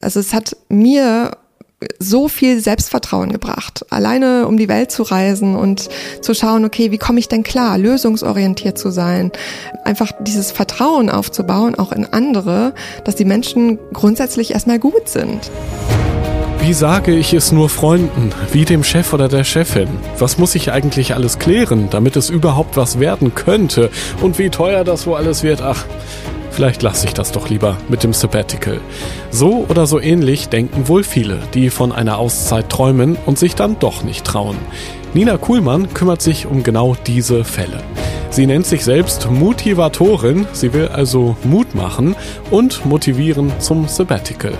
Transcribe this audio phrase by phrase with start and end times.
[0.00, 1.32] also es hat mir
[1.98, 5.88] so viel Selbstvertrauen gebracht, alleine um die Welt zu reisen und
[6.22, 9.30] zu schauen, okay, wie komme ich denn klar, lösungsorientiert zu sein,
[9.84, 12.74] einfach dieses Vertrauen aufzubauen, auch in andere,
[13.04, 15.50] dass die Menschen grundsätzlich erstmal gut sind.
[16.60, 19.88] Wie sage ich es nur Freunden, wie dem Chef oder der Chefin?
[20.18, 23.90] Was muss ich eigentlich alles klären, damit es überhaupt was werden könnte?
[24.20, 25.62] Und wie teuer das wohl alles wird?
[25.62, 25.84] Ach,
[26.56, 28.80] Vielleicht lasse ich das doch lieber mit dem Sabbatical.
[29.30, 33.78] So oder so ähnlich denken wohl viele, die von einer Auszeit träumen und sich dann
[33.78, 34.56] doch nicht trauen.
[35.12, 37.82] Nina Kuhlmann kümmert sich um genau diese Fälle.
[38.30, 42.16] Sie nennt sich selbst Motivatorin, sie will also Mut machen
[42.50, 44.54] und motivieren zum Sabbatical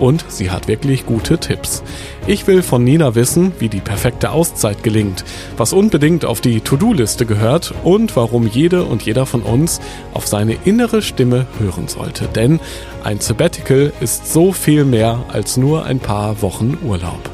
[0.00, 1.82] und sie hat wirklich gute Tipps.
[2.26, 5.24] Ich will von Nina wissen, wie die perfekte Auszeit gelingt,
[5.56, 9.80] was unbedingt auf die To-Do-Liste gehört und warum jede und jeder von uns
[10.14, 12.26] auf seine innere Stimme hören sollte.
[12.26, 12.60] Denn
[13.04, 17.30] ein Sabbatical ist so viel mehr als nur ein paar Wochen Urlaub.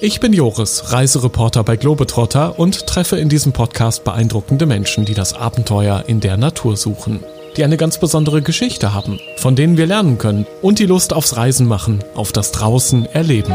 [0.00, 5.32] Ich bin Joris, Reisereporter bei Globetrotter und treffe in diesem Podcast beeindruckende Menschen, die das
[5.32, 7.20] Abenteuer in der Natur suchen
[7.56, 11.36] die eine ganz besondere Geschichte haben, von denen wir lernen können und die Lust aufs
[11.36, 13.54] Reisen machen, auf das Draußen erleben.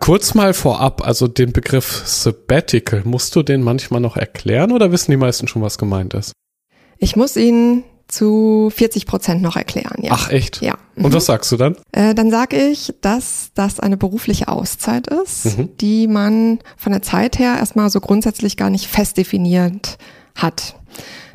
[0.00, 5.12] Kurz mal vorab, also den Begriff Sabbatical, musst du den manchmal noch erklären oder wissen
[5.12, 6.32] die meisten schon, was gemeint ist?
[6.98, 10.02] Ich muss Ihnen zu 40 Prozent noch erklären.
[10.02, 10.10] Ja.
[10.12, 10.60] Ach echt?
[10.60, 10.76] Ja.
[10.96, 11.06] Mhm.
[11.06, 11.76] Und was sagst du dann?
[11.92, 15.76] Äh, dann sage ich, dass das eine berufliche Auszeit ist, mhm.
[15.78, 19.98] die man von der Zeit her erstmal so grundsätzlich gar nicht fest definiert
[20.34, 20.76] hat.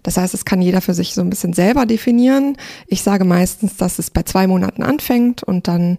[0.07, 2.56] Das heißt, es kann jeder für sich so ein bisschen selber definieren.
[2.88, 5.97] Ich sage meistens, dass es bei zwei Monaten anfängt und dann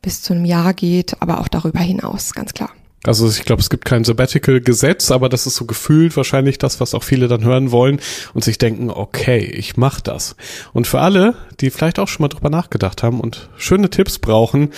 [0.00, 2.70] bis zu einem Jahr geht, aber auch darüber hinaus, ganz klar.
[3.02, 6.94] Also ich glaube, es gibt kein Sabbatical-Gesetz, aber das ist so gefühlt wahrscheinlich das, was
[6.94, 7.98] auch viele dann hören wollen
[8.32, 10.36] und sich denken, okay, ich mach das.
[10.72, 14.70] Und für alle, die vielleicht auch schon mal drüber nachgedacht haben und schöne Tipps brauchen,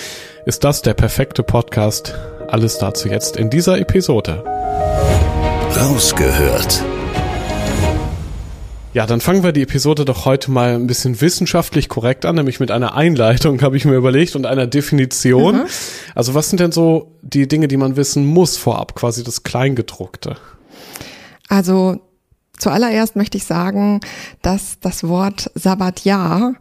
[0.46, 2.14] ist das der perfekte Podcast.
[2.48, 4.42] Alles dazu jetzt in dieser Episode.
[5.76, 6.82] Rausgehört
[8.92, 12.58] ja, dann fangen wir die Episode doch heute mal ein bisschen wissenschaftlich korrekt an, nämlich
[12.58, 15.56] mit einer Einleitung, habe ich mir überlegt, und einer Definition.
[15.56, 15.66] Mhm.
[16.14, 20.36] Also was sind denn so die Dinge, die man wissen muss vorab, quasi das Kleingedruckte?
[21.48, 22.00] Also
[22.58, 24.00] zuallererst möchte ich sagen,
[24.42, 26.54] dass das Wort Sabbatjahr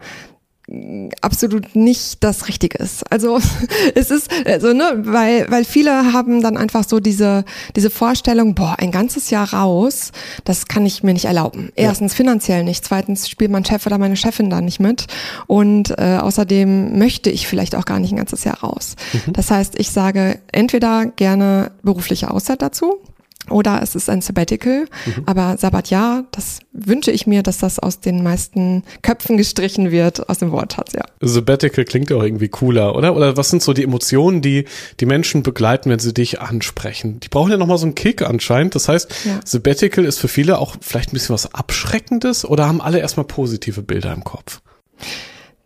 [1.21, 3.09] absolut nicht das Richtige ist.
[3.11, 3.39] Also
[3.95, 8.75] es ist also ne, weil weil viele haben dann einfach so diese diese Vorstellung, boah,
[8.77, 10.11] ein ganzes Jahr raus,
[10.43, 11.71] das kann ich mir nicht erlauben.
[11.75, 12.17] Erstens ja.
[12.17, 15.07] finanziell nicht, zweitens spielt mein Chef oder meine Chefin da nicht mit
[15.47, 18.95] und äh, außerdem möchte ich vielleicht auch gar nicht ein ganzes Jahr raus.
[19.13, 19.33] Mhm.
[19.33, 22.99] Das heißt, ich sage entweder gerne berufliche Auszeit dazu,
[23.49, 24.85] oder es ist ein Sabbatical.
[25.05, 25.23] Mhm.
[25.25, 30.39] Aber Sabbatjahr, das wünsche ich mir, dass das aus den meisten Köpfen gestrichen wird, aus
[30.39, 31.03] dem Wortschatz, ja.
[31.21, 33.15] Sabbatical klingt auch irgendwie cooler, oder?
[33.15, 34.65] Oder was sind so die Emotionen, die
[34.99, 37.19] die Menschen begleiten, wenn sie dich ansprechen?
[37.19, 38.75] Die brauchen ja nochmal so einen Kick anscheinend.
[38.75, 39.39] Das heißt, ja.
[39.43, 43.81] Sabbatical ist für viele auch vielleicht ein bisschen was Abschreckendes oder haben alle erstmal positive
[43.81, 44.61] Bilder im Kopf?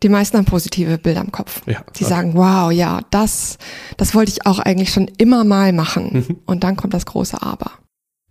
[0.03, 1.61] Die meisten haben positive Bilder im Kopf.
[1.65, 2.13] Ja, Sie okay.
[2.13, 3.57] sagen, wow, ja, das,
[3.95, 6.25] das wollte ich auch eigentlich schon immer mal machen.
[6.27, 6.37] Mhm.
[6.45, 7.71] Und dann kommt das große Aber.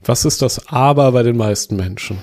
[0.05, 2.19] Was ist das Aber bei den meisten Menschen?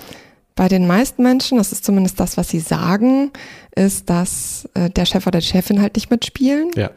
[0.56, 3.32] Bei den meisten Menschen, das ist zumindest das, was sie sagen,
[3.76, 6.92] ist, dass äh, der Chef oder die Chefin halt nicht mitspielen, ja.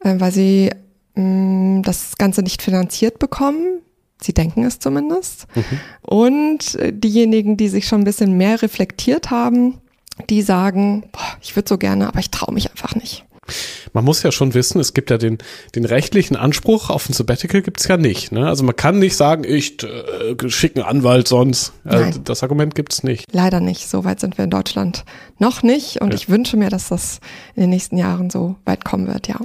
[0.00, 0.70] äh, weil sie
[1.14, 3.80] mh, mm, das Ganze nicht finanziert bekommen.
[4.22, 5.46] Sie denken es zumindest.
[5.54, 5.80] Mhm.
[6.00, 9.80] Und äh, diejenigen, die sich schon ein bisschen mehr reflektiert haben,
[10.28, 13.24] die sagen, boah, ich würde so gerne, aber ich traue mich einfach nicht.
[13.92, 15.38] Man muss ja schon wissen, es gibt ja den,
[15.74, 18.30] den rechtlichen Anspruch auf ein Sabbatical gibt's ja nicht.
[18.30, 18.46] Ne?
[18.46, 21.72] Also man kann nicht sagen, ich äh, schicke einen Anwalt sonst.
[21.84, 23.26] Also das Argument gibt's nicht.
[23.32, 23.88] Leider nicht.
[23.88, 25.04] So weit sind wir in Deutschland
[25.38, 26.00] noch nicht.
[26.00, 26.14] Und ja.
[26.14, 27.20] ich wünsche mir, dass das
[27.56, 29.36] in den nächsten Jahren so weit kommen wird, ja.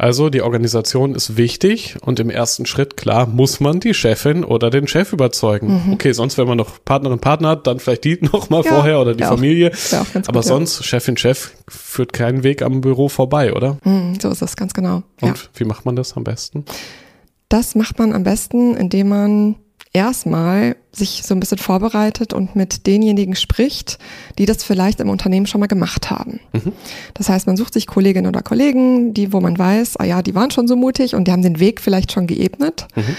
[0.00, 4.70] Also die Organisation ist wichtig und im ersten Schritt, klar, muss man die Chefin oder
[4.70, 5.82] den Chef überzeugen.
[5.86, 5.92] Mhm.
[5.94, 9.00] Okay, sonst, wenn man noch Partnerin, Partner hat, dann vielleicht die noch mal ja, vorher
[9.00, 9.72] oder die Familie.
[9.72, 10.84] Auch, Aber gut, sonst, ja.
[10.84, 13.78] Chefin, Chef führt keinen Weg am Büro vorbei, oder?
[13.82, 15.02] Mhm, so ist es ganz genau.
[15.20, 16.64] Und wie macht man das am besten?
[17.48, 19.56] Das macht man am besten, indem man
[19.92, 23.98] erstmal sich so ein bisschen vorbereitet und mit denjenigen spricht,
[24.38, 26.40] die das vielleicht im Unternehmen schon mal gemacht haben.
[26.52, 26.72] Mhm.
[27.14, 30.34] Das heißt, man sucht sich Kolleginnen oder Kollegen, die, wo man weiß, ah ja, die
[30.34, 32.86] waren schon so mutig und die haben den Weg vielleicht schon geebnet.
[32.96, 33.16] Mhm.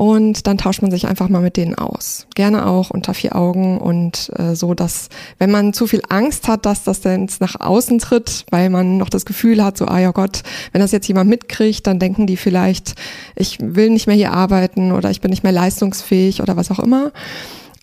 [0.00, 2.26] Und dann tauscht man sich einfach mal mit denen aus.
[2.34, 6.64] Gerne auch unter vier Augen und äh, so, dass wenn man zu viel Angst hat,
[6.64, 10.12] dass das dann nach außen tritt, weil man noch das Gefühl hat, so, ah ja
[10.12, 10.42] Gott,
[10.72, 12.94] wenn das jetzt jemand mitkriegt, dann denken die vielleicht,
[13.36, 16.78] ich will nicht mehr hier arbeiten oder ich bin nicht mehr leistungsfähig oder was auch
[16.78, 17.12] immer.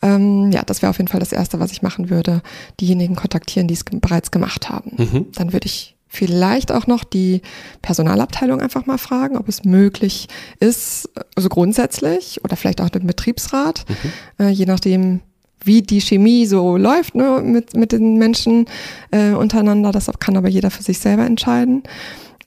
[0.01, 2.41] Ähm, ja, das wäre auf jeden Fall das Erste, was ich machen würde.
[2.79, 4.93] Diejenigen kontaktieren, die es bereits gemacht haben.
[4.97, 5.25] Mhm.
[5.35, 7.41] Dann würde ich vielleicht auch noch die
[7.81, 10.27] Personalabteilung einfach mal fragen, ob es möglich
[10.59, 14.45] ist, also grundsätzlich oder vielleicht auch den Betriebsrat, mhm.
[14.45, 15.21] äh, je nachdem,
[15.63, 18.65] wie die Chemie so läuft ne, mit, mit den Menschen
[19.11, 19.91] äh, untereinander.
[19.91, 21.83] Das kann aber jeder für sich selber entscheiden.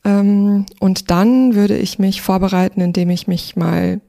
[0.05, 4.01] Ähm, und dann würde ich mich vorbereiten, indem ich mich mal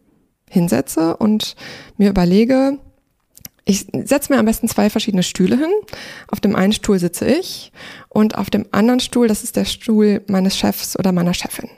[0.49, 1.55] hinsetze und
[1.97, 2.77] mir überlege,
[3.65, 5.71] ich setze mir am besten zwei verschiedene Stühle hin.
[6.27, 7.71] Auf dem einen Stuhl sitze ich
[8.09, 11.69] und auf dem anderen Stuhl, das ist der Stuhl meines Chefs oder meiner Chefin.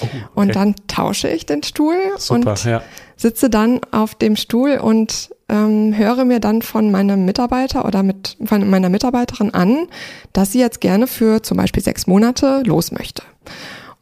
[0.00, 0.24] Oh, okay.
[0.34, 2.82] Und dann tausche ich den Stuhl Super, und ja.
[3.16, 8.36] sitze dann auf dem Stuhl und ähm, höre mir dann von meinem Mitarbeiter oder mit,
[8.44, 9.86] von meiner Mitarbeiterin an,
[10.32, 13.22] dass sie jetzt gerne für zum Beispiel sechs Monate los möchte.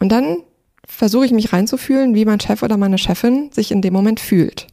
[0.01, 0.39] Und dann
[0.87, 4.67] versuche ich mich reinzufühlen, wie mein Chef oder meine Chefin sich in dem Moment fühlt.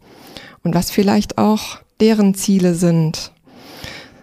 [0.63, 3.31] Und was vielleicht auch deren Ziele sind.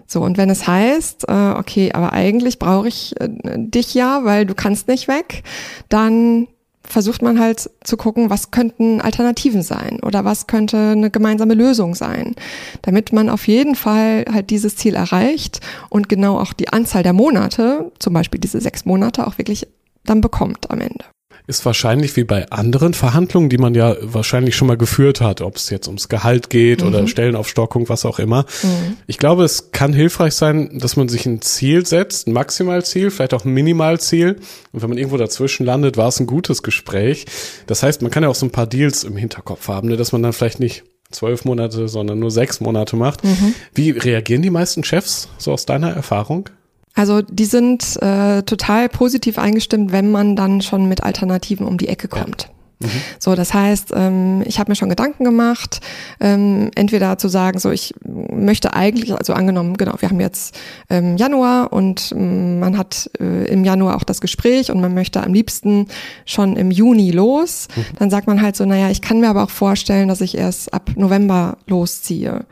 [0.06, 4.44] So, und wenn es heißt, äh, okay, aber eigentlich brauche ich äh, dich ja, weil
[4.44, 5.44] du kannst nicht weg,
[5.88, 6.48] dann
[6.82, 11.94] versucht man halt zu gucken, was könnten Alternativen sein oder was könnte eine gemeinsame Lösung
[11.94, 12.34] sein,
[12.82, 17.12] damit man auf jeden Fall halt dieses Ziel erreicht und genau auch die Anzahl der
[17.12, 19.68] Monate, zum Beispiel diese sechs Monate, auch wirklich
[20.04, 21.04] dann bekommt am Ende
[21.50, 25.56] ist wahrscheinlich wie bei anderen Verhandlungen, die man ja wahrscheinlich schon mal geführt hat, ob
[25.56, 26.88] es jetzt ums Gehalt geht mhm.
[26.88, 28.46] oder Stellenaufstockung, was auch immer.
[28.62, 28.96] Mhm.
[29.06, 33.34] Ich glaube, es kann hilfreich sein, dass man sich ein Ziel setzt, ein Maximalziel, vielleicht
[33.34, 34.36] auch ein Minimalziel.
[34.72, 37.26] Und wenn man irgendwo dazwischen landet, war es ein gutes Gespräch.
[37.66, 40.12] Das heißt, man kann ja auch so ein paar Deals im Hinterkopf haben, ne, dass
[40.12, 43.24] man dann vielleicht nicht zwölf Monate, sondern nur sechs Monate macht.
[43.24, 43.54] Mhm.
[43.74, 46.48] Wie reagieren die meisten Chefs so aus deiner Erfahrung?
[46.94, 51.88] Also die sind äh, total positiv eingestimmt, wenn man dann schon mit Alternativen um die
[51.88, 52.42] Ecke kommt.
[52.42, 52.48] Ja.
[52.80, 52.90] Mhm.
[53.18, 55.80] So, das heißt, ähm, ich habe mir schon Gedanken gemacht,
[56.18, 60.58] ähm, entweder zu sagen, so ich möchte eigentlich, also angenommen, genau, wir haben jetzt
[60.88, 65.22] ähm, Januar und ähm, man hat äh, im Januar auch das Gespräch und man möchte
[65.22, 65.88] am liebsten
[66.24, 67.84] schon im Juni los, mhm.
[67.98, 70.72] dann sagt man halt so, naja, ich kann mir aber auch vorstellen, dass ich erst
[70.72, 72.46] ab November losziehe.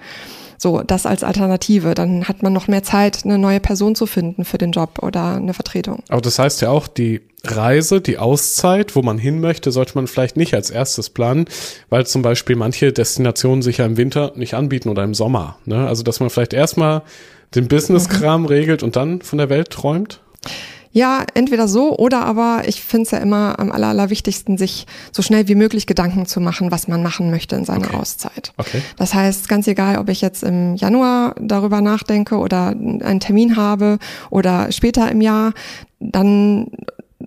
[0.59, 1.95] So, das als Alternative.
[1.95, 5.37] Dann hat man noch mehr Zeit, eine neue Person zu finden für den Job oder
[5.37, 6.03] eine Vertretung.
[6.09, 10.09] Aber das heißt ja auch, die Reise, die Auszeit, wo man hin möchte, sollte man
[10.09, 11.47] vielleicht nicht als erstes planen,
[11.89, 15.57] weil zum Beispiel manche Destinationen sich ja im Winter nicht anbieten oder im Sommer.
[15.65, 15.87] Ne?
[15.87, 17.03] Also, dass man vielleicht erstmal
[17.55, 18.47] den Business-Kram mhm.
[18.49, 20.21] regelt und dann von der Welt träumt?
[20.99, 25.23] Ja, entweder so oder aber ich finde es ja immer am aller, allerwichtigsten, sich so
[25.23, 27.97] schnell wie möglich Gedanken zu machen, was man machen möchte in seiner okay.
[27.99, 28.53] Auszeit.
[28.56, 28.83] Okay.
[28.97, 34.00] Das heißt, ganz egal, ob ich jetzt im Januar darüber nachdenke oder einen Termin habe
[34.31, 35.53] oder später im Jahr,
[36.00, 36.67] dann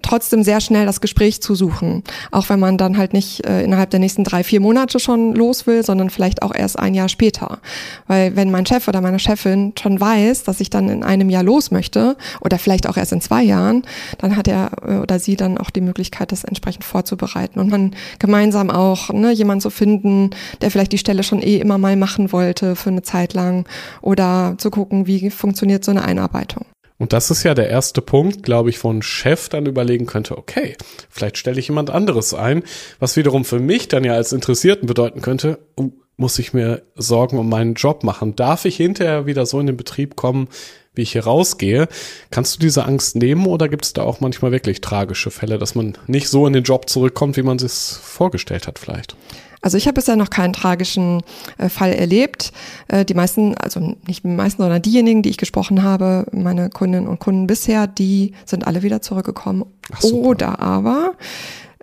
[0.01, 2.03] trotzdem sehr schnell das Gespräch zu suchen.
[2.31, 5.67] Auch wenn man dann halt nicht äh, innerhalb der nächsten drei, vier Monate schon los
[5.67, 7.59] will, sondern vielleicht auch erst ein Jahr später.
[8.07, 11.43] Weil wenn mein Chef oder meine Chefin schon weiß, dass ich dann in einem Jahr
[11.43, 13.83] los möchte oder vielleicht auch erst in zwei Jahren,
[14.17, 17.93] dann hat er äh, oder sie dann auch die Möglichkeit, das entsprechend vorzubereiten und man
[18.19, 20.29] gemeinsam auch ne, jemanden zu finden,
[20.61, 23.65] der vielleicht die Stelle schon eh immer mal machen wollte für eine Zeit lang
[24.01, 26.65] oder zu gucken, wie funktioniert so eine Einarbeitung.
[27.01, 30.37] Und das ist ja der erste Punkt, glaube ich, wo ein Chef dann überlegen könnte,
[30.37, 30.77] okay,
[31.09, 32.61] vielleicht stelle ich jemand anderes ein,
[32.99, 37.39] was wiederum für mich dann ja als Interessierten bedeuten könnte, uh, muss ich mir Sorgen
[37.39, 38.35] um meinen Job machen?
[38.35, 40.47] Darf ich hinterher wieder so in den Betrieb kommen,
[40.93, 41.87] wie ich hier rausgehe?
[42.29, 45.75] Kannst du diese Angst nehmen oder gibt es da auch manchmal wirklich tragische Fälle, dass
[45.75, 49.15] man nicht so in den Job zurückkommt, wie man sich vorgestellt hat vielleicht?
[49.61, 51.21] Also ich habe bisher noch keinen tragischen
[51.57, 52.51] äh, Fall erlebt.
[52.87, 57.07] Äh, die meisten, also nicht die meisten, sondern diejenigen, die ich gesprochen habe, meine Kundinnen
[57.07, 59.65] und Kunden bisher, die sind alle wieder zurückgekommen.
[59.91, 61.13] Ach, Oder aber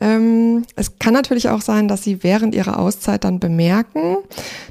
[0.00, 4.18] ähm, es kann natürlich auch sein, dass sie während ihrer Auszeit dann bemerken,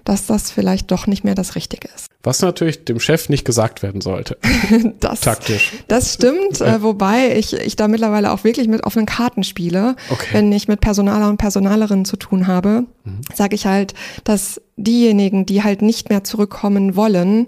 [0.06, 2.08] dass das vielleicht doch nicht mehr das Richtige ist.
[2.24, 4.38] Was natürlich dem Chef nicht gesagt werden sollte.
[5.00, 5.74] das, Taktisch.
[5.88, 9.96] Das stimmt, äh, wobei ich, ich da mittlerweile auch wirklich mit offenen Karten spiele.
[10.10, 10.28] Okay.
[10.32, 13.22] Wenn ich mit Personaler und Personalerinnen zu tun habe, mhm.
[13.34, 13.94] sage ich halt,
[14.24, 17.48] dass diejenigen, die halt nicht mehr zurückkommen wollen,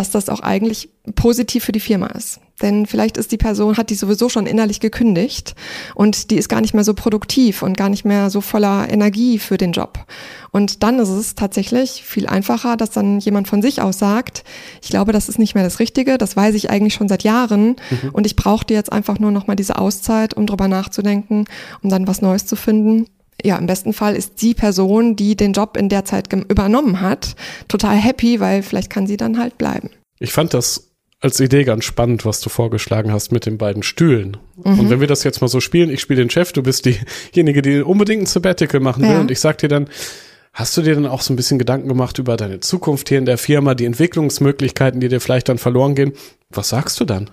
[0.00, 2.40] dass das auch eigentlich positiv für die Firma ist.
[2.62, 5.54] Denn vielleicht ist die Person, hat die sowieso schon innerlich gekündigt
[5.94, 9.38] und die ist gar nicht mehr so produktiv und gar nicht mehr so voller Energie
[9.38, 10.06] für den Job.
[10.52, 14.42] Und dann ist es tatsächlich viel einfacher, dass dann jemand von sich aus sagt,
[14.82, 17.76] ich glaube, das ist nicht mehr das Richtige, das weiß ich eigentlich schon seit Jahren
[17.90, 18.10] mhm.
[18.12, 21.44] und ich brauchte jetzt einfach nur nochmal diese Auszeit, um drüber nachzudenken,
[21.82, 23.06] um dann was Neues zu finden
[23.44, 27.34] ja, im besten Fall ist die Person, die den Job in der Zeit übernommen hat,
[27.68, 29.90] total happy, weil vielleicht kann sie dann halt bleiben.
[30.18, 34.38] Ich fand das als Idee ganz spannend, was du vorgeschlagen hast mit den beiden Stühlen.
[34.64, 34.80] Mhm.
[34.80, 37.62] Und wenn wir das jetzt mal so spielen, ich spiele den Chef, du bist diejenige,
[37.62, 39.20] die unbedingt ein Sabbatical machen will ja.
[39.20, 39.88] und ich sag dir dann,
[40.52, 43.26] hast du dir dann auch so ein bisschen Gedanken gemacht über deine Zukunft hier in
[43.26, 46.12] der Firma, die Entwicklungsmöglichkeiten, die dir vielleicht dann verloren gehen?
[46.48, 47.30] Was sagst du dann?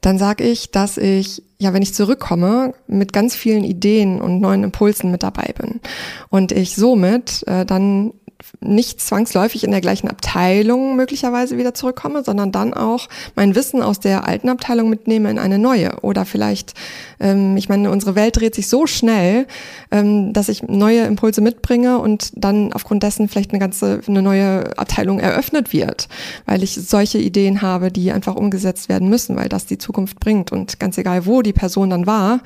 [0.00, 4.64] Dann sag ich, dass ich, ja, wenn ich zurückkomme, mit ganz vielen Ideen und neuen
[4.64, 5.80] Impulsen mit dabei bin.
[6.28, 8.12] Und ich somit äh, dann
[8.60, 14.00] nicht zwangsläufig in der gleichen Abteilung möglicherweise wieder zurückkomme, sondern dann auch mein Wissen aus
[14.00, 16.00] der alten Abteilung mitnehme in eine neue.
[16.02, 16.74] Oder vielleicht,
[17.20, 19.46] ähm, ich meine, unsere Welt dreht sich so schnell,
[19.90, 24.76] ähm, dass ich neue Impulse mitbringe und dann aufgrund dessen vielleicht eine ganze, eine neue
[24.78, 26.08] Abteilung eröffnet wird,
[26.44, 30.52] weil ich solche Ideen habe, die einfach umgesetzt werden müssen, weil das die Zukunft bringt.
[30.52, 32.40] Und ganz egal, wo die Person dann war,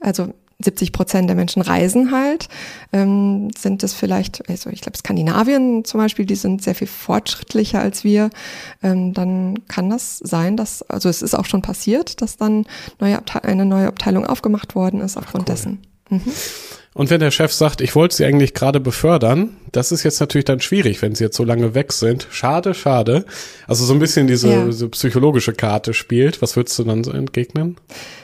[0.00, 2.48] also 70 Prozent der Menschen reisen halt,
[2.92, 7.80] ähm, sind es vielleicht, also ich glaube Skandinavien zum Beispiel, die sind sehr viel fortschrittlicher
[7.80, 8.30] als wir,
[8.82, 12.64] ähm, dann kann das sein, dass, also es ist auch schon passiert, dass dann
[13.00, 15.54] neue eine neue Abteilung aufgemacht worden ist aufgrund cool.
[15.54, 15.78] dessen.
[16.08, 16.22] Mhm.
[16.96, 20.46] Und wenn der Chef sagt, ich wollte sie eigentlich gerade befördern, das ist jetzt natürlich
[20.46, 22.26] dann schwierig, wenn sie jetzt so lange weg sind.
[22.30, 23.26] Schade, schade.
[23.66, 24.64] Also so ein bisschen diese, ja.
[24.64, 26.40] diese psychologische Karte spielt.
[26.40, 27.76] Was würdest du dann so entgegnen?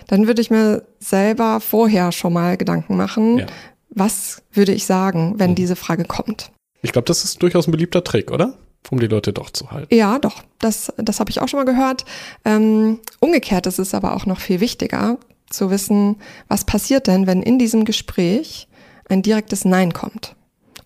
[0.06, 3.46] Dann würde ich mir selber vorher schon mal Gedanken machen, ja.
[3.90, 5.56] was würde ich sagen, wenn mhm.
[5.56, 6.50] diese Frage kommt.
[6.80, 8.54] Ich glaube, das ist durchaus ein beliebter Trick, oder?
[8.90, 9.94] um die Leute doch zu halten.
[9.94, 10.42] Ja, doch.
[10.58, 12.04] Das, das habe ich auch schon mal gehört.
[12.44, 15.18] Ähm, umgekehrt ist es aber auch noch viel wichtiger,
[15.52, 16.16] zu wissen,
[16.48, 18.68] was passiert denn, wenn in diesem Gespräch
[19.08, 20.34] ein direktes Nein kommt.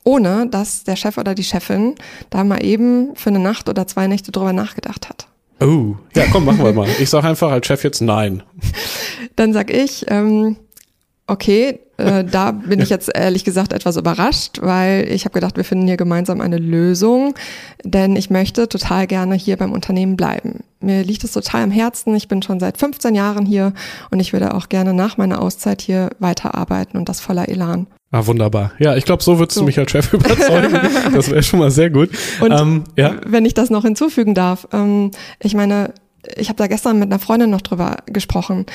[0.04, 1.94] Ohne dass der Chef oder die Chefin
[2.30, 5.26] da mal eben für eine Nacht oder zwei Nächte drüber nachgedacht hat.
[5.60, 6.88] Oh, ja, komm, machen wir mal.
[7.00, 8.42] Ich sage einfach als Chef jetzt Nein.
[9.36, 10.56] Dann sag ich, ähm,
[11.26, 15.64] okay, äh, da bin ich jetzt ehrlich gesagt etwas überrascht, weil ich habe gedacht, wir
[15.64, 17.34] finden hier gemeinsam eine Lösung,
[17.84, 20.60] denn ich möchte total gerne hier beim Unternehmen bleiben.
[20.80, 22.14] Mir liegt es total am Herzen.
[22.14, 23.72] Ich bin schon seit 15 Jahren hier
[24.10, 27.86] und ich würde auch gerne nach meiner Auszeit hier weiterarbeiten und das voller Elan.
[28.12, 28.72] Ah, wunderbar.
[28.78, 29.62] Ja, ich glaube, so würdest so.
[29.62, 30.78] du mich als Chef überzeugen.
[31.14, 32.10] das wäre schon mal sehr gut.
[32.40, 33.16] Und ähm, ja.
[33.26, 35.10] wenn ich das noch hinzufügen darf, ähm,
[35.40, 35.92] ich meine,
[36.36, 38.66] ich habe da gestern mit einer Freundin noch drüber gesprochen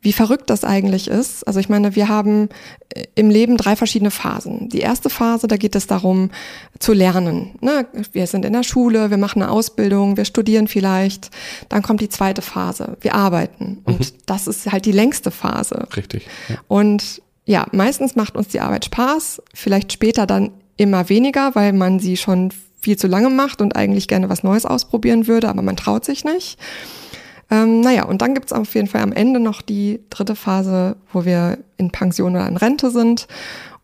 [0.00, 1.46] wie verrückt das eigentlich ist.
[1.46, 2.48] Also ich meine, wir haben
[2.90, 4.68] äh, im Leben drei verschiedene Phasen.
[4.68, 6.30] Die erste Phase, da geht es darum
[6.78, 7.56] zu lernen.
[7.60, 7.86] Ne?
[8.12, 11.30] Wir sind in der Schule, wir machen eine Ausbildung, wir studieren vielleicht.
[11.68, 13.78] Dann kommt die zweite Phase, wir arbeiten.
[13.84, 14.18] Und mhm.
[14.26, 15.88] das ist halt die längste Phase.
[15.96, 16.26] Richtig.
[16.48, 16.56] Ja.
[16.68, 21.98] Und ja, meistens macht uns die Arbeit Spaß, vielleicht später dann immer weniger, weil man
[21.98, 25.76] sie schon viel zu lange macht und eigentlich gerne was Neues ausprobieren würde, aber man
[25.76, 26.58] traut sich nicht.
[27.50, 31.24] Ähm, naja, und dann gibt's auf jeden Fall am Ende noch die dritte Phase, wo
[31.24, 33.26] wir in Pension oder in Rente sind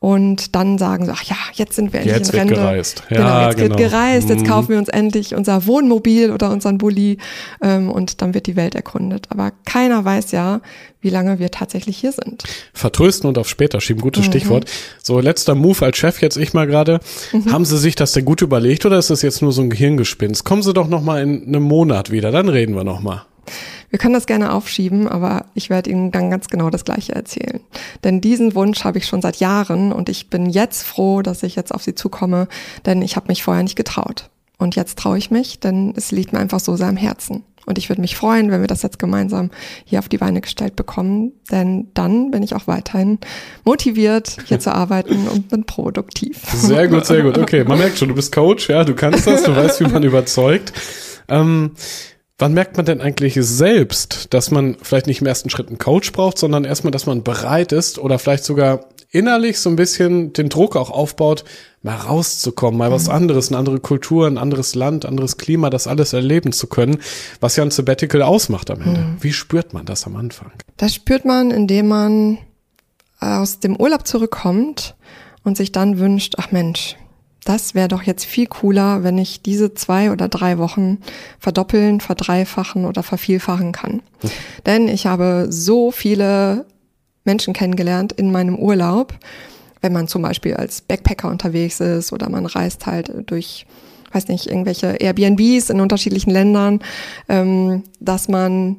[0.04, 2.56] und dann sagen so, ach ja, jetzt sind wir endlich jetzt in Rente.
[2.56, 3.02] Wird gereist.
[3.08, 3.68] Ja, genau, jetzt genau.
[3.70, 4.46] wird gereist, jetzt mhm.
[4.46, 7.16] kaufen wir uns endlich unser Wohnmobil oder unseren Bulli
[7.62, 9.28] ähm, und dann wird die Welt erkundet.
[9.30, 10.60] Aber keiner weiß ja,
[11.00, 12.42] wie lange wir tatsächlich hier sind.
[12.74, 14.30] Vertrösten und auf später schieben, gutes mhm.
[14.30, 14.70] Stichwort.
[15.02, 17.00] So, letzter Move als Chef jetzt ich mal gerade.
[17.32, 17.50] Mhm.
[17.50, 20.44] Haben Sie sich das denn gut überlegt oder ist das jetzt nur so ein Gehirngespinst?
[20.44, 23.24] Kommen Sie doch noch mal in einem Monat wieder, dann reden wir noch mal.
[23.90, 27.60] Wir können das gerne aufschieben, aber ich werde Ihnen dann ganz genau das Gleiche erzählen.
[28.02, 31.56] Denn diesen Wunsch habe ich schon seit Jahren und ich bin jetzt froh, dass ich
[31.56, 32.48] jetzt auf Sie zukomme,
[32.86, 34.30] denn ich habe mich vorher nicht getraut.
[34.58, 37.44] Und jetzt traue ich mich, denn es liegt mir einfach so sehr am Herzen.
[37.66, 39.50] Und ich würde mich freuen, wenn wir das jetzt gemeinsam
[39.84, 43.18] hier auf die Beine gestellt bekommen, denn dann bin ich auch weiterhin
[43.64, 46.42] motiviert, hier zu arbeiten und bin produktiv.
[46.52, 47.38] Sehr gut, sehr gut.
[47.38, 50.02] Okay, man merkt schon, du bist Coach, ja, du kannst das, du weißt, wie man
[50.02, 50.72] überzeugt.
[51.28, 51.70] Ähm,
[52.38, 56.10] Wann merkt man denn eigentlich selbst, dass man vielleicht nicht im ersten Schritt einen Coach
[56.10, 60.48] braucht, sondern erstmal, dass man bereit ist oder vielleicht sogar innerlich so ein bisschen den
[60.48, 61.44] Druck auch aufbaut,
[61.82, 63.12] mal rauszukommen, mal was mhm.
[63.12, 66.98] anderes, eine andere Kultur, ein anderes Land, anderes Klima, das alles erleben zu können,
[67.38, 69.00] was ja ein Sabbatical ausmacht am Ende.
[69.00, 69.16] Mhm.
[69.20, 70.50] Wie spürt man das am Anfang?
[70.76, 72.38] Das spürt man, indem man
[73.20, 74.96] aus dem Urlaub zurückkommt
[75.44, 76.96] und sich dann wünscht, ach Mensch,
[77.44, 80.98] das wäre doch jetzt viel cooler, wenn ich diese zwei oder drei Wochen
[81.38, 84.02] verdoppeln, verdreifachen oder vervielfachen kann.
[84.22, 84.30] Mhm.
[84.66, 86.66] Denn ich habe so viele
[87.24, 89.14] Menschen kennengelernt in meinem Urlaub,
[89.80, 93.66] wenn man zum Beispiel als Backpacker unterwegs ist oder man reist halt durch,
[94.12, 96.80] weiß nicht, irgendwelche Airbnbs in unterschiedlichen Ländern,
[97.28, 98.76] ähm, dass man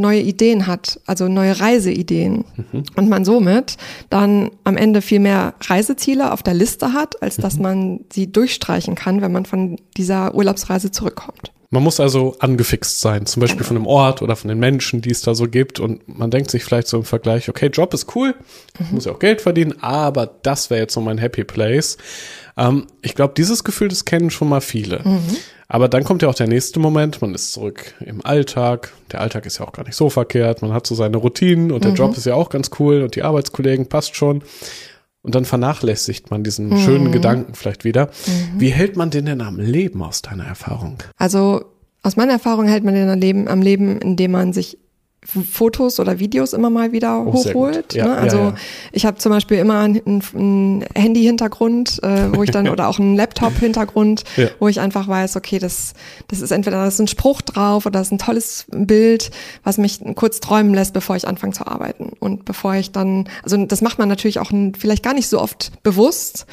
[0.00, 2.84] neue Ideen hat, also neue Reiseideen mhm.
[2.96, 3.76] und man somit
[4.08, 7.62] dann am Ende viel mehr Reiseziele auf der Liste hat, als dass mhm.
[7.62, 11.52] man sie durchstreichen kann, wenn man von dieser Urlaubsreise zurückkommt.
[11.72, 15.12] Man muss also angefixt sein, zum Beispiel von einem Ort oder von den Menschen, die
[15.12, 15.78] es da so gibt.
[15.78, 18.34] Und man denkt sich vielleicht so im Vergleich, okay, Job ist cool,
[18.78, 18.86] mhm.
[18.96, 21.96] muss ja auch Geld verdienen, aber das wäre jetzt so mein Happy Place.
[22.56, 25.00] Ähm, ich glaube, dieses Gefühl, das kennen schon mal viele.
[25.04, 25.36] Mhm.
[25.68, 28.92] Aber dann kommt ja auch der nächste Moment, man ist zurück im Alltag.
[29.12, 31.84] Der Alltag ist ja auch gar nicht so verkehrt, man hat so seine Routinen und
[31.84, 31.96] der mhm.
[31.96, 34.42] Job ist ja auch ganz cool und die Arbeitskollegen passt schon.
[35.22, 36.78] Und dann vernachlässigt man diesen mhm.
[36.78, 38.06] schönen Gedanken vielleicht wieder.
[38.06, 38.60] Mhm.
[38.60, 40.96] Wie hält man den denn am Leben aus deiner Erfahrung?
[41.16, 41.64] Also
[42.02, 44.78] aus meiner Erfahrung hält man den am Leben, am Leben, indem man sich
[45.22, 47.92] Fotos oder Videos immer mal wieder oh, hochholt.
[47.92, 48.16] Ja, ne?
[48.16, 48.54] Also ja, ja.
[48.92, 53.16] ich habe zum Beispiel immer einen, einen Handy-Hintergrund, äh, wo ich dann oder auch einen
[53.16, 54.24] Laptop-Hintergrund,
[54.58, 55.92] wo ich einfach weiß, okay, das
[56.28, 59.30] das ist entweder das ist ein Spruch drauf oder das ist ein tolles Bild,
[59.62, 63.62] was mich kurz träumen lässt, bevor ich anfange zu arbeiten und bevor ich dann, also
[63.66, 66.46] das macht man natürlich auch vielleicht gar nicht so oft bewusst.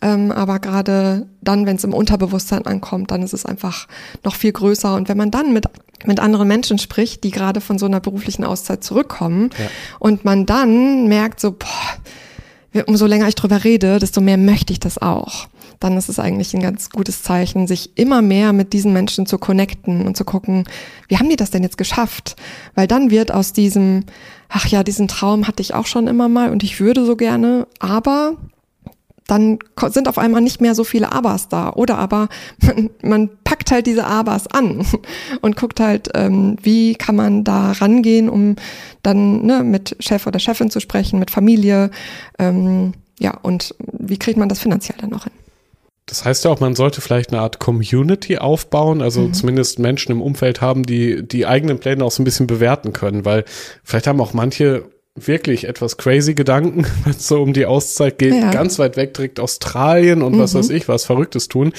[0.00, 3.86] Ähm, aber gerade dann, wenn es im Unterbewusstsein ankommt, dann ist es einfach
[4.24, 4.96] noch viel größer.
[4.96, 5.66] Und wenn man dann mit
[6.06, 9.66] mit anderen Menschen spricht, die gerade von so einer beruflichen Auszeit zurückkommen ja.
[9.98, 14.80] und man dann merkt so, boah, umso länger ich drüber rede, desto mehr möchte ich
[14.80, 15.48] das auch.
[15.80, 19.36] Dann ist es eigentlich ein ganz gutes Zeichen, sich immer mehr mit diesen Menschen zu
[19.36, 20.64] connecten und zu gucken,
[21.08, 22.36] wie haben die das denn jetzt geschafft?
[22.74, 24.04] Weil dann wird aus diesem,
[24.48, 27.66] ach ja, diesen Traum hatte ich auch schon immer mal und ich würde so gerne,
[27.80, 28.36] aber
[29.26, 31.70] dann sind auf einmal nicht mehr so viele Abers da.
[31.70, 32.28] Oder aber
[32.60, 34.84] man, man packt halt diese Abers an
[35.40, 38.56] und guckt halt, ähm, wie kann man da rangehen, um
[39.02, 41.90] dann ne, mit Chef oder Chefin zu sprechen, mit Familie.
[42.38, 45.32] Ähm, ja, und wie kriegt man das finanziell dann noch hin?
[46.06, 49.34] Das heißt ja auch, man sollte vielleicht eine Art Community aufbauen, also mhm.
[49.34, 53.24] zumindest Menschen im Umfeld haben, die die eigenen Pläne auch so ein bisschen bewerten können,
[53.24, 53.44] weil
[53.84, 58.34] vielleicht haben auch manche wirklich etwas crazy Gedanken, wenn es so um die Auszeit geht,
[58.34, 58.50] ja.
[58.50, 60.38] ganz weit weg direkt Australien und mhm.
[60.38, 61.72] was weiß ich, was Verrücktes tun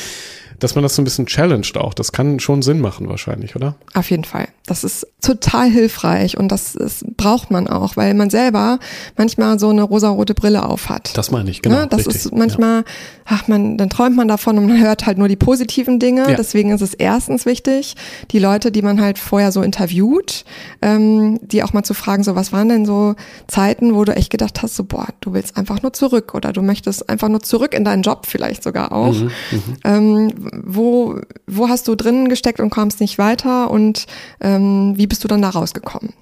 [0.59, 1.93] dass man das so ein bisschen challenged auch.
[1.93, 3.75] Das kann schon Sinn machen wahrscheinlich, oder?
[3.93, 4.47] Auf jeden Fall.
[4.65, 8.79] Das ist total hilfreich und das, das braucht man auch, weil man selber
[9.17, 11.17] manchmal so eine rosarote Brille auf hat.
[11.17, 11.77] Das meine ich, genau.
[11.77, 12.15] Ja, das richtig.
[12.15, 12.83] ist manchmal, ja.
[13.25, 16.29] ach man, dann träumt man davon und man hört halt nur die positiven Dinge.
[16.29, 16.35] Ja.
[16.35, 17.95] Deswegen ist es erstens wichtig,
[18.31, 20.45] die Leute, die man halt vorher so interviewt,
[20.81, 23.15] ähm, die auch mal zu fragen, so was waren denn so
[23.47, 26.61] Zeiten, wo du echt gedacht hast, so boah, du willst einfach nur zurück oder du
[26.61, 29.13] möchtest einfach nur zurück in deinen Job vielleicht sogar auch.
[29.13, 29.77] Mhm, mhm.
[29.83, 34.05] ähm, wo, wo hast du drin gesteckt und kommst nicht weiter und
[34.41, 36.13] ähm, wie bist du dann da rausgekommen?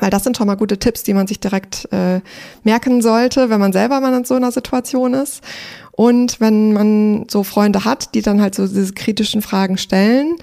[0.00, 2.20] Weil das sind schon mal gute Tipps, die man sich direkt äh,
[2.64, 5.42] merken sollte, wenn man selber mal in so einer Situation ist.
[5.92, 10.36] Und wenn man so Freunde hat, die dann halt so diese kritischen Fragen stellen,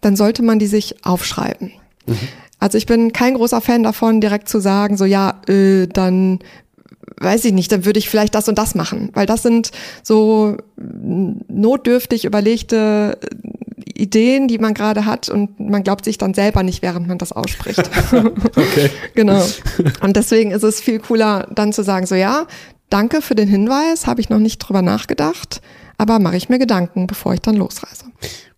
[0.00, 1.72] dann sollte man die sich aufschreiben.
[2.06, 2.18] Mhm.
[2.58, 6.40] Also ich bin kein großer Fan davon, direkt zu sagen, so ja, äh, dann
[7.18, 9.70] weiß ich nicht, dann würde ich vielleicht das und das machen, weil das sind
[10.02, 13.18] so notdürftig überlegte
[13.94, 17.32] Ideen, die man gerade hat und man glaubt sich dann selber nicht, während man das
[17.32, 17.78] ausspricht.
[18.12, 18.90] okay.
[19.14, 19.42] genau.
[20.02, 22.46] Und deswegen ist es viel cooler, dann zu sagen, so ja,
[22.90, 25.62] danke für den Hinweis, habe ich noch nicht drüber nachgedacht,
[25.98, 28.04] aber mache ich mir Gedanken, bevor ich dann losreise.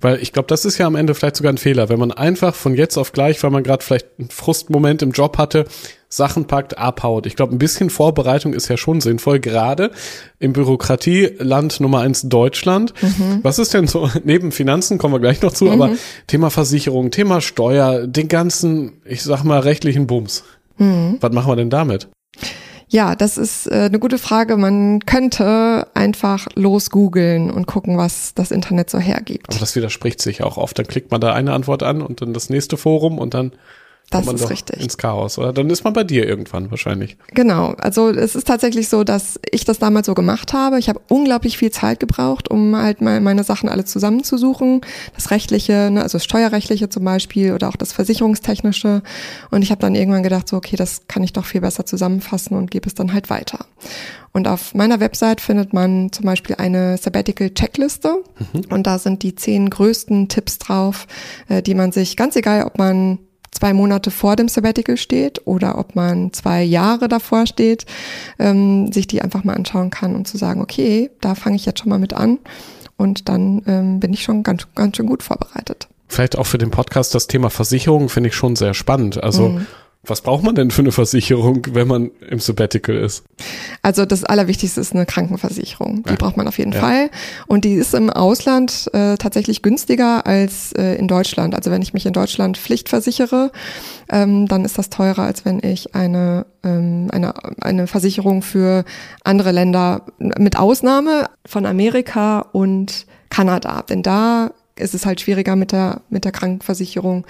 [0.00, 2.54] Weil ich glaube, das ist ja am Ende vielleicht sogar ein Fehler, wenn man einfach
[2.54, 5.66] von jetzt auf gleich, weil man gerade vielleicht einen Frustmoment im Job hatte,
[6.08, 7.26] Sachen packt, abhaut.
[7.26, 9.90] Ich glaube, ein bisschen Vorbereitung ist ja schon sinnvoll, gerade
[10.38, 12.94] im Bürokratieland Nummer eins Deutschland.
[13.02, 13.40] Mhm.
[13.42, 15.72] Was ist denn so, neben Finanzen kommen wir gleich noch zu, mhm.
[15.72, 15.90] aber
[16.26, 20.44] Thema Versicherung, Thema Steuer, den ganzen, ich sag mal, rechtlichen Bums.
[20.78, 21.18] Mhm.
[21.20, 22.08] Was machen wir denn damit?
[22.88, 24.56] Ja, das ist äh, eine gute Frage.
[24.56, 29.50] Man könnte einfach losgoogeln und gucken, was das Internet so hergibt.
[29.50, 30.78] Aber das widerspricht sich auch oft.
[30.78, 33.52] Dann klickt man da eine Antwort an und dann das nächste Forum und dann
[34.10, 34.80] das ist richtig.
[34.80, 35.52] Ins Chaos, oder?
[35.52, 37.18] Dann ist man bei dir irgendwann wahrscheinlich.
[37.34, 37.74] Genau.
[37.78, 40.78] Also es ist tatsächlich so, dass ich das damals so gemacht habe.
[40.78, 44.80] Ich habe unglaublich viel Zeit gebraucht, um halt mal meine Sachen alle zusammenzusuchen.
[45.14, 49.02] Das Rechtliche, ne, also das Steuerrechtliche zum Beispiel oder auch das Versicherungstechnische.
[49.50, 52.56] Und ich habe dann irgendwann gedacht, so, okay, das kann ich doch viel besser zusammenfassen
[52.56, 53.66] und gebe es dann halt weiter.
[54.32, 58.22] Und auf meiner Website findet man zum Beispiel eine Sabbatical Checkliste.
[58.52, 58.64] Mhm.
[58.70, 61.06] Und da sind die zehn größten Tipps drauf,
[61.48, 63.18] äh, die man sich, ganz egal, ob man
[63.58, 67.86] zwei Monate vor dem Sabbatical steht oder ob man zwei Jahre davor steht,
[68.38, 71.80] ähm, sich die einfach mal anschauen kann und zu sagen, okay, da fange ich jetzt
[71.80, 72.38] schon mal mit an
[72.96, 75.88] und dann ähm, bin ich schon ganz, ganz schön gut vorbereitet.
[76.06, 79.22] Vielleicht auch für den Podcast das Thema Versicherung finde ich schon sehr spannend.
[79.22, 79.66] Also mhm
[80.08, 83.24] Was braucht man denn für eine Versicherung, wenn man im Sabbatical ist?
[83.82, 86.02] Also das Allerwichtigste ist eine Krankenversicherung.
[86.04, 86.16] Die Ja.
[86.16, 86.80] braucht man auf jeden Ja.
[86.80, 87.10] Fall.
[87.46, 91.54] Und die ist im Ausland äh, tatsächlich günstiger als äh, in Deutschland.
[91.54, 93.52] Also wenn ich mich in Deutschland pflichtversichere,
[94.10, 98.84] ähm, dann ist das teurer, als wenn ich eine, ähm, eine, eine Versicherung für
[99.24, 103.82] andere Länder mit Ausnahme von Amerika und Kanada.
[103.82, 107.26] Denn da ist es halt schwieriger mit der, mit der Krankenversicherung.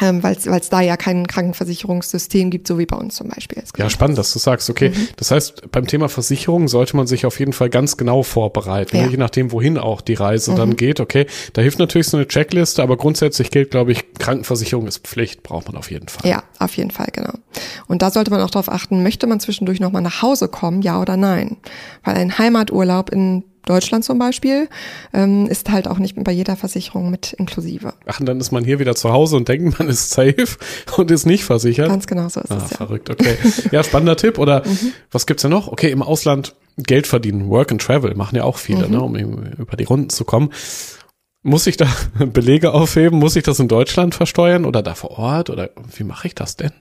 [0.00, 3.62] Ähm, weil es da ja kein Krankenversicherungssystem gibt, so wie bei uns zum Beispiel.
[3.76, 5.08] Ja, spannend, dass du sagst, okay, Mhm.
[5.16, 9.02] das heißt, beim Thema Versicherung sollte man sich auf jeden Fall ganz genau vorbereiten, Ja.
[9.02, 9.06] Mhm.
[9.08, 9.12] ne?
[9.12, 11.26] je nachdem, wohin auch die Reise dann geht, okay.
[11.52, 15.66] Da hilft natürlich so eine Checkliste, aber grundsätzlich gilt, glaube ich, Krankenversicherung ist Pflicht, braucht
[15.68, 16.28] man auf jeden Fall.
[16.30, 17.32] Ja, auf jeden Fall, genau.
[17.86, 21.00] Und da sollte man auch darauf achten, möchte man zwischendurch nochmal nach Hause kommen, ja
[21.00, 21.56] oder nein?
[22.04, 24.68] Weil ein Heimaturlaub in Deutschland zum Beispiel
[25.12, 27.94] ähm, ist halt auch nicht bei jeder Versicherung mit inklusive.
[28.06, 30.46] Ach, und dann ist man hier wieder zu Hause und denkt, man ist safe
[30.96, 31.88] und ist nicht versichert.
[31.88, 32.66] Ganz genau so ist Ah, es ja.
[32.74, 32.76] Mhm.
[32.76, 33.36] verrückt, okay.
[33.70, 34.38] Ja, spannender Tipp.
[34.38, 34.62] Oder
[35.10, 35.68] was gibt's denn noch?
[35.68, 38.92] Okay, im Ausland Geld verdienen, Work and Travel, machen ja auch viele, Mhm.
[38.94, 40.50] ne, um über die Runden zu kommen.
[41.42, 41.86] Muss ich da
[42.32, 43.18] Belege aufheben?
[43.18, 45.50] Muss ich das in Deutschland versteuern oder da vor Ort?
[45.50, 46.72] Oder wie mache ich das denn?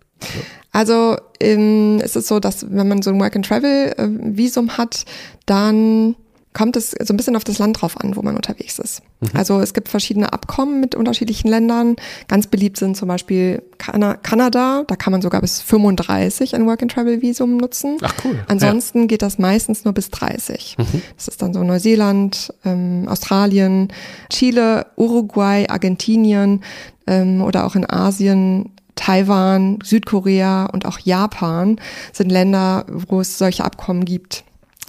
[0.71, 5.05] Also ähm, es ist so, dass wenn man so ein Work-and-Travel-Visum hat,
[5.45, 6.15] dann
[6.57, 9.03] kommt es so ein bisschen auf das Land drauf an, wo man unterwegs ist.
[9.35, 11.95] Also es gibt verschiedene Abkommen mit unterschiedlichen Ländern.
[12.27, 17.57] Ganz beliebt sind zum Beispiel Kana Kanada, da kann man sogar bis 35 ein Work-and-Travel-Visum
[17.57, 17.97] nutzen.
[18.01, 18.39] Ach cool.
[18.47, 20.77] Ansonsten geht das meistens nur bis 30.
[21.15, 23.89] Das ist dann so Neuseeland, ähm, Australien,
[24.31, 26.63] Chile, Uruguay, Argentinien
[27.05, 31.79] ähm, oder auch in Asien, Taiwan, Südkorea und auch Japan
[32.13, 34.43] sind Länder, wo es solche Abkommen gibt.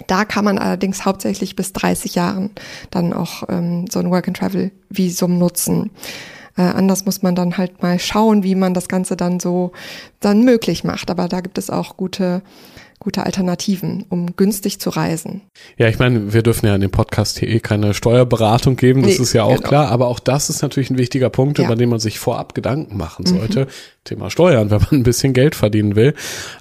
[0.07, 2.51] Da kann man allerdings hauptsächlich bis 30 Jahren
[2.91, 5.91] dann auch ähm, so ein Work-and-Travel-Visum nutzen.
[6.57, 9.73] Äh, anders muss man dann halt mal schauen, wie man das Ganze dann so
[10.21, 11.11] dann möglich macht.
[11.11, 12.43] Aber da gibt es auch gute,
[12.99, 15.43] gute Alternativen, um günstig zu reisen.
[15.77, 19.17] Ja, ich meine, wir dürfen ja in dem Podcast hier eh keine Steuerberatung geben, das
[19.19, 19.69] Nee, ist ja auch genau.
[19.69, 21.65] klar, aber auch das ist natürlich ein wichtiger Punkt, Ja.
[21.65, 21.69] Mhm.
[21.71, 23.69] über den man sich vorab Gedanken machen sollte.
[24.05, 26.15] Thema Steuern, wenn man ein bisschen Geld verdienen will.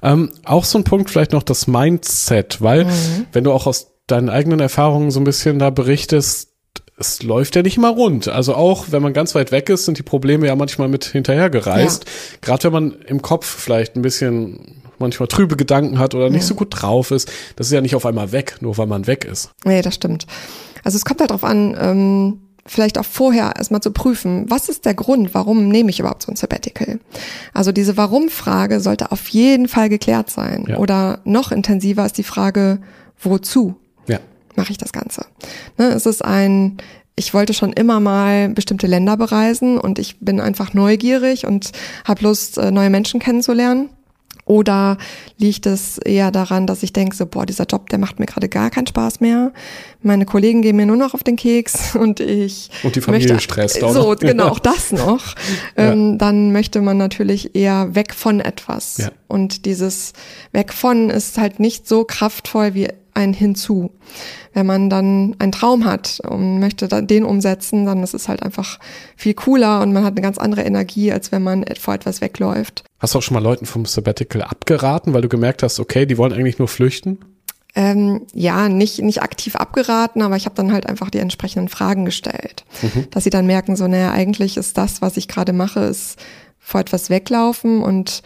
[0.03, 3.25] Ähm, auch so ein Punkt vielleicht noch das Mindset, weil Mhm.
[3.33, 6.49] wenn du auch aus deinen eigenen Erfahrungen so ein bisschen da berichtest,
[6.99, 8.27] es läuft ja nicht immer rund.
[8.27, 12.05] Also auch wenn man ganz weit weg ist, sind die Probleme ja manchmal mit hinterhergereist.
[12.41, 16.55] Gerade wenn man im Kopf vielleicht ein bisschen manchmal trübe Gedanken hat oder nicht so
[16.55, 19.51] gut drauf ist, das ist ja nicht auf einmal weg, nur weil man weg ist.
[19.65, 20.25] Nee, das stimmt.
[20.83, 24.85] Also es kommt halt darauf an, ähm, vielleicht auch vorher erstmal zu prüfen, was ist
[24.85, 26.99] der Grund, warum nehme ich überhaupt so ein Sabbatical?
[27.53, 30.65] Also diese Warum-Frage sollte auf jeden Fall geklärt sein.
[30.67, 30.77] Ja.
[30.77, 32.79] Oder noch intensiver ist die Frage,
[33.21, 33.75] wozu
[34.07, 34.19] Ja.
[34.55, 35.25] mache ich das Ganze?
[35.77, 36.77] Ne, es ist ein,
[37.15, 41.71] ich wollte schon immer mal bestimmte Länder bereisen und ich bin einfach neugierig und
[42.05, 43.89] habe Lust, äh, neue Menschen kennenzulernen.
[44.47, 44.97] Oder
[45.37, 48.47] liegt es eher daran, dass ich denke, so, boah, dieser Job, der macht mir gerade
[48.47, 49.51] gar keinen Spaß mehr.
[50.01, 53.43] Meine Kollegen gehen mir nur noch auf den Keks und ich Und die Familie möchte,
[53.43, 55.35] stresst auch So, genau, auch das noch.
[55.75, 58.97] Ähm, dann möchte man natürlich eher weg von etwas.
[58.97, 59.11] Ja.
[59.27, 60.13] Und dieses
[60.53, 63.91] Weg von ist halt nicht so kraftvoll wie ein Hinzu.
[64.53, 68.79] Wenn man dann einen Traum hat und möchte den umsetzen, dann ist es halt einfach
[69.15, 72.83] viel cooler und man hat eine ganz andere Energie, als wenn man vor etwas wegläuft.
[72.99, 76.17] Hast du auch schon mal Leuten vom Sabbatical abgeraten, weil du gemerkt hast, okay, die
[76.17, 77.19] wollen eigentlich nur flüchten?
[77.75, 82.05] Ähm, ja, nicht, nicht aktiv abgeraten, aber ich habe dann halt einfach die entsprechenden Fragen
[82.05, 82.65] gestellt.
[83.11, 86.17] Dass sie dann merken, so, naja, eigentlich ist das, was ich gerade mache, ist
[86.59, 88.23] vor etwas weglaufen und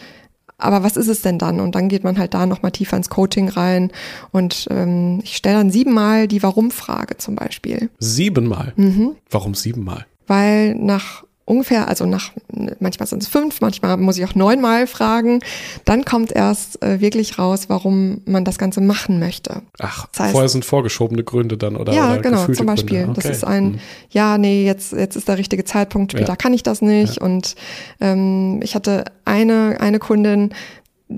[0.62, 1.60] aber was ist es denn dann?
[1.60, 3.92] Und dann geht man halt da nochmal tiefer ins Coaching rein
[4.32, 7.90] und ähm, ich stelle dann siebenmal die Warum-Frage zum Beispiel.
[8.00, 8.74] Siebenmal.
[8.76, 9.16] Mhm.
[9.30, 10.06] Warum siebenmal?
[10.28, 12.32] Weil nach ungefähr, also nach,
[12.80, 15.40] manchmal sind es fünf, manchmal muss ich auch neunmal fragen,
[15.86, 19.62] dann kommt erst äh, wirklich raus, warum man das Ganze machen möchte.
[19.80, 23.08] Ach, Das heißt- vorher sind vorgeschobene Gründe dann oder, ja, oder genau, zum Beispiel.
[23.14, 23.32] Das Okay.
[23.32, 23.80] ist ein, Hm.
[24.12, 26.36] ja, nee, jetzt, jetzt ist der richtige Zeitpunkt, später Ja.
[26.36, 27.20] kann ich das nicht.
[27.20, 27.56] Und
[28.00, 30.52] ähm, ich hatte eine, eine Kundin,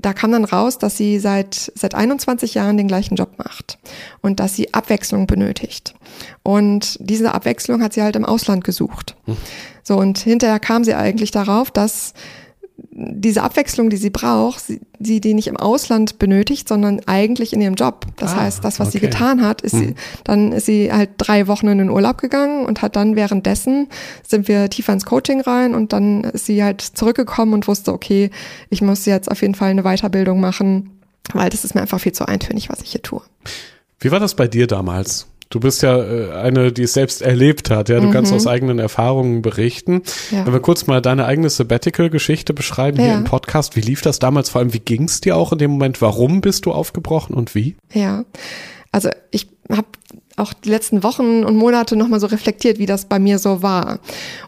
[0.00, 3.78] da kam dann raus, dass sie seit, seit 21 Jahren den gleichen Job macht
[4.20, 5.94] und dass sie Abwechslung benötigt.
[6.42, 9.16] Und diese Abwechslung hat sie halt im Ausland gesucht.
[9.26, 9.36] Hm.
[9.82, 12.14] So, und hinterher kam sie eigentlich darauf, dass
[12.96, 17.60] diese Abwechslung, die sie braucht, sie, sie die nicht im Ausland benötigt, sondern eigentlich in
[17.60, 18.06] ihrem Job.
[18.16, 19.08] Das Ah, heißt, das, was sie okay.
[19.08, 22.82] getan hat, ist sie, dann ist sie halt drei Wochen in den Urlaub gegangen und
[22.82, 23.88] hat dann währenddessen
[24.26, 28.30] sind wir tiefer ins Coaching rein und dann ist sie halt zurückgekommen und wusste, okay,
[28.70, 30.90] ich muss jetzt auf jeden Fall eine Weiterbildung machen,
[31.32, 33.22] weil das ist mir einfach viel zu eintönig, was ich hier tue.
[33.98, 35.26] Wie war das bei dir damals?
[35.54, 37.88] Du bist ja äh, eine, die es selbst erlebt hat.
[37.88, 38.10] Ja, du mhm.
[38.10, 40.02] kannst aus eigenen Erfahrungen berichten.
[40.32, 40.44] Ja.
[40.44, 43.04] Wenn wir kurz mal deine eigene Sabbatical-Geschichte beschreiben ja.
[43.04, 43.76] hier im Podcast.
[43.76, 44.50] Wie lief das damals?
[44.50, 46.02] Vor allem, wie ging es dir auch in dem Moment?
[46.02, 47.76] Warum bist du aufgebrochen und wie?
[47.92, 48.24] Ja,
[48.90, 49.86] also ich habe
[50.36, 54.00] auch die letzten Wochen und Monate nochmal so reflektiert, wie das bei mir so war.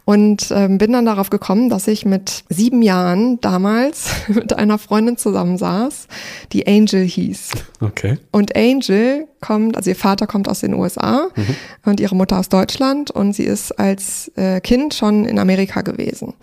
[0.03, 5.17] Und ähm, bin dann darauf gekommen, dass ich mit sieben Jahren damals mit einer Freundin
[5.17, 6.07] zusammensaß,
[6.51, 7.51] die Angel hieß.
[7.79, 8.17] Okay.
[8.31, 11.55] Und Angel kommt, also ihr Vater kommt aus den USA mhm.
[11.85, 16.33] und ihre Mutter aus Deutschland und sie ist als äh, Kind schon in Amerika gewesen.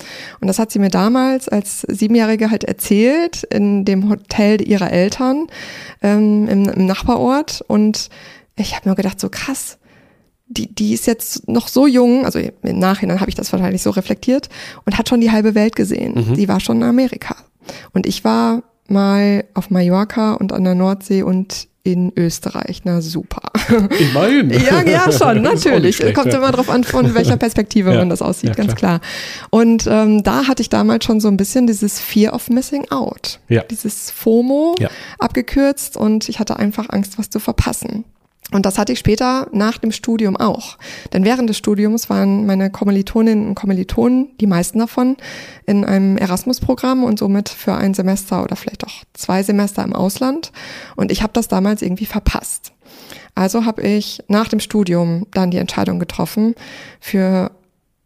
[0.40, 5.48] Und das hat sie mir damals als Siebenjährige halt erzählt in dem Hotel ihrer Eltern
[6.02, 8.08] ähm, im, im Nachbarort und
[8.56, 9.78] ich habe mir gedacht, so krass,
[10.46, 13.90] die, die ist jetzt noch so jung, also im Nachhinein habe ich das wahrscheinlich so
[13.90, 14.48] reflektiert
[14.84, 16.28] und hat schon die halbe Welt gesehen.
[16.28, 16.34] Mhm.
[16.34, 17.36] Die war schon in Amerika.
[17.92, 22.80] Und ich war mal auf Mallorca und an der Nordsee und in Österreich.
[22.84, 23.52] Na super.
[23.68, 24.50] Immerhin.
[24.66, 25.96] ja, ja, schon, natürlich.
[25.96, 26.38] Schlecht, Kommt ja.
[26.38, 27.98] immer drauf an, von welcher Perspektive ja.
[27.98, 29.00] man das aussieht, ja, ganz klar.
[29.50, 33.38] Und ähm, da hatte ich damals schon so ein bisschen dieses Fear of Missing Out.
[33.48, 33.62] Ja.
[33.64, 34.76] Dieses FOMO
[35.18, 38.04] abgekürzt und ich hatte einfach Angst, was zu verpassen.
[38.52, 40.76] Und das hatte ich später nach dem Studium auch.
[41.12, 45.16] Denn während des Studiums waren meine Kommilitoninnen und Kommilitonen, die meisten davon,
[45.66, 50.52] in einem Erasmus-Programm und somit für ein Semester oder vielleicht auch zwei Semester im Ausland.
[50.94, 52.72] Und ich habe das damals irgendwie verpasst.
[53.34, 56.54] Also habe ich nach dem Studium dann die Entscheidung getroffen,
[57.00, 57.50] für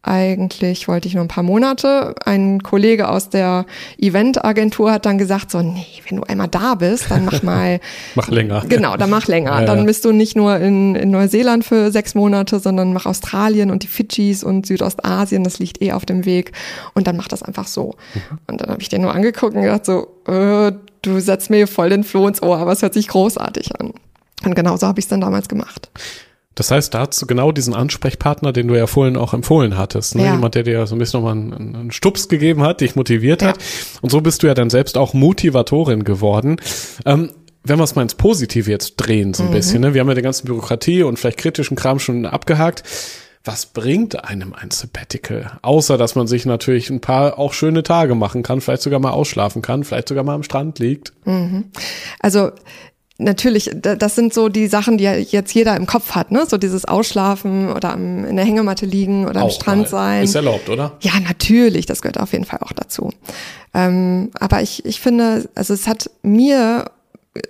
[0.02, 2.14] eigentlich wollte ich nur ein paar Monate.
[2.24, 3.66] Ein Kollege aus der
[3.98, 7.80] Eventagentur hat dann gesagt, so, nee, wenn du einmal da bist, dann mach mal.
[8.14, 8.62] mach länger.
[8.68, 9.60] Genau, dann mach länger.
[9.60, 13.72] Ja, dann bist du nicht nur in, in Neuseeland für sechs Monate, sondern mach Australien
[13.72, 16.52] und die Fidschis und Südostasien, das liegt eh auf dem Weg.
[16.94, 17.96] Und dann mach das einfach so.
[18.14, 18.38] Mhm.
[18.46, 21.90] Und dann habe ich den nur angeguckt und gedacht, so, äh, du setzt mir voll
[21.90, 23.92] den Floh ins Ohr, aber es hört sich großartig an.
[24.44, 25.90] Und genau so habe ich es dann damals gemacht.
[26.58, 30.16] Das heißt, da hast du genau diesen Ansprechpartner, den du ja vorhin auch empfohlen hattest.
[30.16, 30.24] Ne?
[30.24, 30.32] Ja.
[30.32, 33.48] Jemand, der dir so ein bisschen nochmal einen, einen Stups gegeben hat, dich motiviert ja.
[33.48, 33.58] hat.
[34.02, 36.56] Und so bist du ja dann selbst auch Motivatorin geworden.
[37.06, 37.30] Ähm,
[37.62, 39.54] wenn wir es mal ins Positive jetzt drehen, so ein mhm.
[39.54, 39.94] bisschen, ne?
[39.94, 42.82] wir haben ja die ganze Bürokratie und vielleicht kritischen Kram schon abgehakt.
[43.44, 45.58] Was bringt einem ein Sabbatical?
[45.62, 49.12] Außer, dass man sich natürlich ein paar auch schöne Tage machen kann, vielleicht sogar mal
[49.12, 51.12] ausschlafen kann, vielleicht sogar mal am Strand liegt.
[51.24, 51.66] Mhm.
[52.18, 52.50] Also
[53.18, 56.46] natürlich, das sind so die Sachen, die jetzt jeder im Kopf hat, ne?
[56.46, 59.88] So dieses Ausschlafen oder am, in der Hängematte liegen oder auch am Strand mal.
[59.88, 60.24] sein.
[60.24, 60.96] Ist erlaubt, oder?
[61.00, 63.10] Ja, natürlich, das gehört auf jeden Fall auch dazu.
[63.74, 66.90] Ähm, aber ich, ich finde, also es hat mir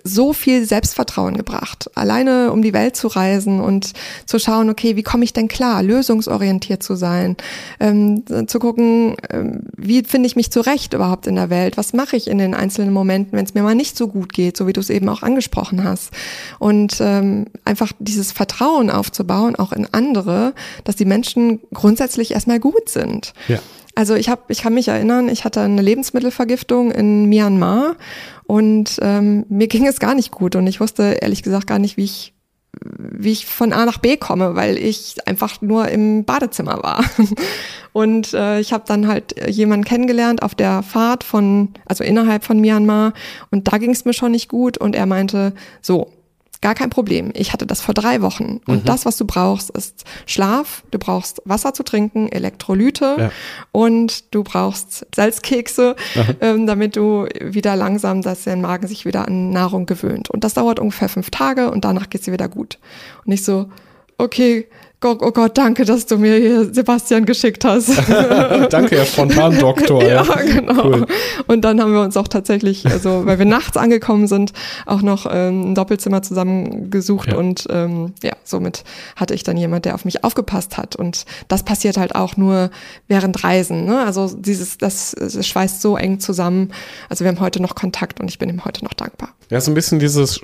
[0.03, 3.93] so viel Selbstvertrauen gebracht, alleine um die Welt zu reisen und
[4.25, 7.37] zu schauen, okay, wie komme ich denn klar, lösungsorientiert zu sein,
[7.79, 12.15] ähm, zu gucken, ähm, wie finde ich mich zurecht überhaupt in der Welt, was mache
[12.15, 14.73] ich in den einzelnen Momenten, wenn es mir mal nicht so gut geht, so wie
[14.73, 16.11] du es eben auch angesprochen hast.
[16.59, 22.89] Und ähm, einfach dieses Vertrauen aufzubauen, auch in andere, dass die Menschen grundsätzlich erstmal gut
[22.89, 23.33] sind.
[23.47, 23.59] Ja.
[23.99, 27.97] Also ich habe, ich kann mich erinnern, ich hatte eine Lebensmittelvergiftung in Myanmar
[28.45, 31.97] und ähm, mir ging es gar nicht gut und ich wusste ehrlich gesagt gar nicht,
[31.97, 32.33] wie ich
[32.81, 37.03] wie ich von A nach B komme, weil ich einfach nur im Badezimmer war.
[37.93, 42.61] Und äh, ich habe dann halt jemanden kennengelernt auf der Fahrt von, also innerhalb von
[42.61, 43.13] Myanmar.
[43.49, 44.77] Und da ging es mir schon nicht gut.
[44.77, 46.11] Und er meinte, so,
[46.61, 47.31] Gar kein Problem.
[47.35, 48.59] Ich hatte das vor drei Wochen.
[48.67, 48.85] Und mhm.
[48.85, 50.83] das, was du brauchst, ist Schlaf.
[50.91, 53.31] Du brauchst Wasser zu trinken, Elektrolyte ja.
[53.71, 55.95] und du brauchst Salzkekse,
[56.41, 60.29] ähm, damit du wieder langsam, dass dein Magen sich wieder an Nahrung gewöhnt.
[60.29, 62.77] Und das dauert ungefähr fünf Tage und danach geht's dir wieder gut.
[63.25, 63.69] Und ich so,
[64.17, 64.67] okay,
[65.01, 67.87] Oh, Gott, danke, dass du mir hier Sebastian geschickt hast.
[68.69, 70.03] danke, Herr Spontan-Doktor.
[70.07, 70.85] ja, ja, genau.
[70.87, 71.07] Cool.
[71.47, 74.51] Und dann haben wir uns auch tatsächlich, also weil wir nachts angekommen sind,
[74.85, 77.37] auch noch ähm, ein Doppelzimmer zusammengesucht ja.
[77.37, 78.83] und ähm, ja, somit
[79.15, 80.97] hatte ich dann jemand, der auf mich aufgepasst hat.
[80.97, 82.69] Und das passiert halt auch nur
[83.07, 83.85] während Reisen.
[83.85, 84.03] Ne?
[84.05, 86.73] Also dieses, das, das schweißt so eng zusammen.
[87.07, 89.29] Also wir haben heute noch Kontakt und ich bin ihm heute noch dankbar.
[89.49, 90.41] Ja, so ein bisschen dieses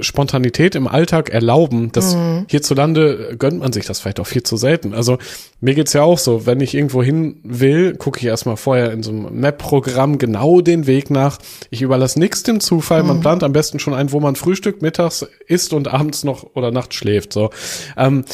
[0.00, 1.90] Spontanität im Alltag erlauben.
[1.90, 2.44] Das mhm.
[2.48, 4.94] hierzulande gönnt man sich ich das vielleicht auch viel zu selten.
[4.94, 5.18] Also
[5.60, 9.02] mir geht's ja auch so, wenn ich irgendwo hin will, gucke ich erstmal vorher in
[9.02, 11.38] so einem Map-Programm genau den Weg nach.
[11.70, 13.02] Ich überlasse nichts dem Zufall.
[13.02, 13.20] Man mhm.
[13.22, 16.96] plant am besten schon ein, wo man Frühstück, mittags isst und abends noch oder nachts
[16.96, 17.32] schläft.
[17.32, 17.50] So.
[17.96, 18.24] Ähm,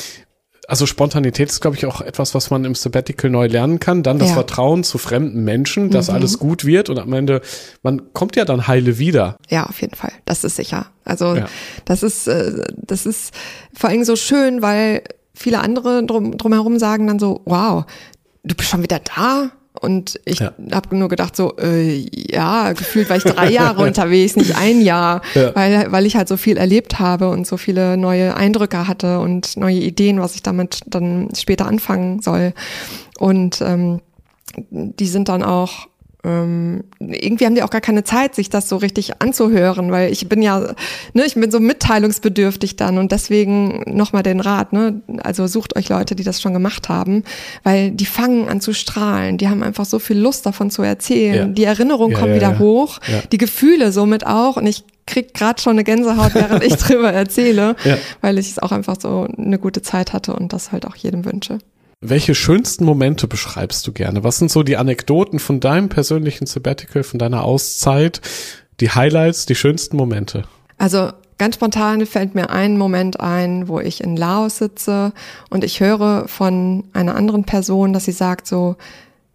[0.69, 4.03] also Spontanität ist, glaube ich, auch etwas, was man im Sabbatical neu lernen kann.
[4.03, 4.35] Dann das ja.
[4.35, 6.15] Vertrauen zu fremden Menschen, dass mhm.
[6.15, 7.43] alles gut wird und am Ende,
[7.83, 9.37] man kommt ja dann heile wieder.
[9.49, 10.13] Ja, auf jeden Fall.
[10.25, 10.87] Das ist sicher.
[11.05, 11.47] Also ja.
[11.85, 13.35] das ist, äh, das ist
[13.75, 15.03] vor allem so schön, weil
[15.43, 17.85] viele andere drum, drumherum sagen dann so, wow,
[18.45, 19.51] du bist schon wieder da?
[19.81, 20.53] Und ich ja.
[20.71, 25.23] habe nur gedacht, so, äh, ja, gefühlt war ich drei Jahre unterwegs, nicht ein Jahr,
[25.35, 25.55] ja.
[25.57, 29.57] weil, weil ich halt so viel erlebt habe und so viele neue Eindrücke hatte und
[29.57, 32.53] neue Ideen, was ich damit dann später anfangen soll.
[33.19, 34.01] Und ähm,
[34.71, 35.89] die sind dann auch
[36.25, 40.29] ähm, irgendwie haben die auch gar keine Zeit, sich das so richtig anzuhören, weil ich
[40.29, 40.61] bin ja,
[41.15, 45.89] ne, ich bin so mitteilungsbedürftig dann und deswegen nochmal den Rat, ne, also sucht euch
[45.89, 47.25] Leute, die das schon gemacht haben,
[47.65, 51.35] weil die fangen an zu strahlen, die haben einfach so viel Lust davon zu erzählen,
[51.35, 51.45] ja.
[51.47, 53.01] die Erinnerungen ja, kommen ja, wieder hoch,
[53.33, 57.75] die Gefühle somit auch und ich krieg gerade schon eine Gänsehaut, während ich drüber erzähle,
[58.21, 61.25] weil ich es auch einfach so eine gute Zeit hatte und das halt auch jedem
[61.25, 61.59] wünsche.
[62.05, 64.25] Welche schönsten Momente beschreibst du gerne?
[64.25, 68.21] Was sind so die Anekdoten von deinem persönlichen Sabbatical, von deiner Auszeit,
[68.81, 70.43] die Highlights, die schönsten Momente?
[70.79, 75.13] Also ganz spontan fällt mir ein Moment ein, wo ich in Laos sitze
[75.49, 78.75] und ich höre von einer anderen Person, dass sie sagt so,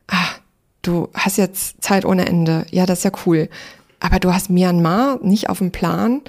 [0.08, 0.28] ah,
[0.82, 2.66] du hast jetzt Zeit ohne Ende.
[2.70, 3.48] Ja, das ist ja cool.
[4.02, 6.20] Aber du hast Myanmar nicht auf dem Plan.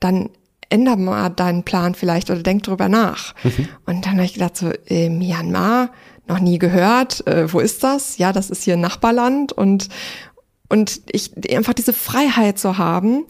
[0.00, 0.30] Dann
[0.72, 3.34] änder mal deinen Plan vielleicht oder denk drüber nach.
[3.44, 3.68] Mhm.
[3.86, 5.90] Und dann habe ich gedacht, so, äh, Myanmar,
[6.26, 8.18] noch nie gehört, äh, wo ist das?
[8.18, 9.88] Ja, das ist hier ein Nachbarland und,
[10.68, 13.24] und ich einfach diese Freiheit zu haben,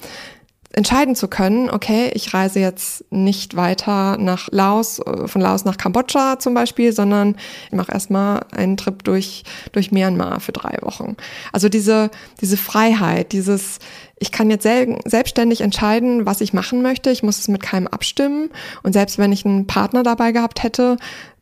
[0.73, 5.77] entscheiden zu können, okay, ich reise jetzt nicht weiter nach Laos, äh, von Laos nach
[5.77, 11.17] Kambodscha zum Beispiel, sondern ich mache erstmal einen Trip durch, durch Myanmar für drei Wochen.
[11.53, 13.79] Also diese, diese Freiheit, dieses,
[14.19, 17.11] ich kann jetzt sel selbstständig entscheiden, was ich machen möchte.
[17.11, 18.51] Ich muss es mit keinem abstimmen.
[18.83, 20.97] Und selbst wenn ich einen Partner dabei gehabt hätte,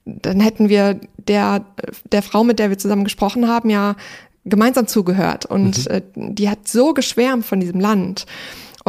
[0.05, 1.65] dann hätten wir der,
[2.11, 3.95] der Frau, mit der wir zusammen gesprochen haben, ja
[4.45, 5.47] gemeinsam zugehört.
[5.47, 5.95] Und mhm.
[5.95, 8.27] Äh, die hat so geschwärmt von diesem Land.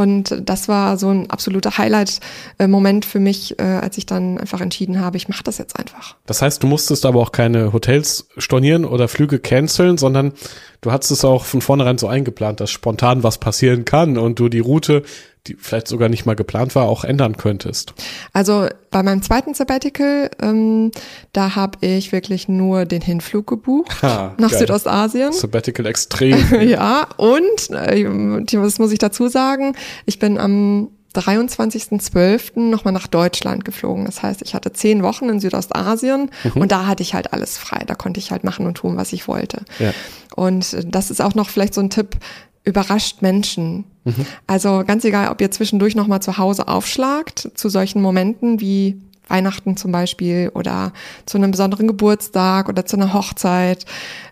[0.01, 4.99] Und das war so ein absoluter Highlight-Moment für mich, äh, als ich dann einfach entschieden
[4.99, 6.15] habe, ich mache das jetzt einfach.
[6.25, 10.33] Das heißt, du musstest aber auch keine Hotels stornieren oder Flüge canceln, sondern
[10.81, 14.49] du hattest es auch von vornherein so eingeplant, dass spontan was passieren kann und du
[14.49, 15.03] die Route
[15.47, 17.93] die vielleicht sogar nicht mal geplant war, auch ändern könntest?
[18.33, 20.91] Also bei meinem zweiten Sabbatical, ähm,
[21.33, 24.59] da habe ich wirklich nur den Hinflug gebucht ha, nach geil.
[24.59, 25.33] Südostasien.
[25.33, 26.61] Sabbatical extrem.
[26.67, 29.75] ja, und äh, das muss ich dazu sagen,
[30.05, 32.59] ich bin am 23.12.
[32.59, 34.05] nochmal nach Deutschland geflogen.
[34.05, 36.61] Das heißt, ich hatte zehn Wochen in Südostasien mhm.
[36.61, 37.83] und da hatte ich halt alles frei.
[37.85, 39.63] Da konnte ich halt machen und tun, was ich wollte.
[39.79, 39.91] Ja.
[40.35, 42.15] Und das ist auch noch vielleicht so ein Tipp,
[42.63, 43.85] überrascht Menschen.
[44.03, 44.25] Mhm.
[44.47, 49.77] Also ganz egal, ob ihr zwischendurch nochmal zu Hause aufschlagt, zu solchen Momenten wie Weihnachten
[49.77, 50.91] zum Beispiel oder
[51.25, 53.85] zu einem besonderen Geburtstag oder zu einer Hochzeit.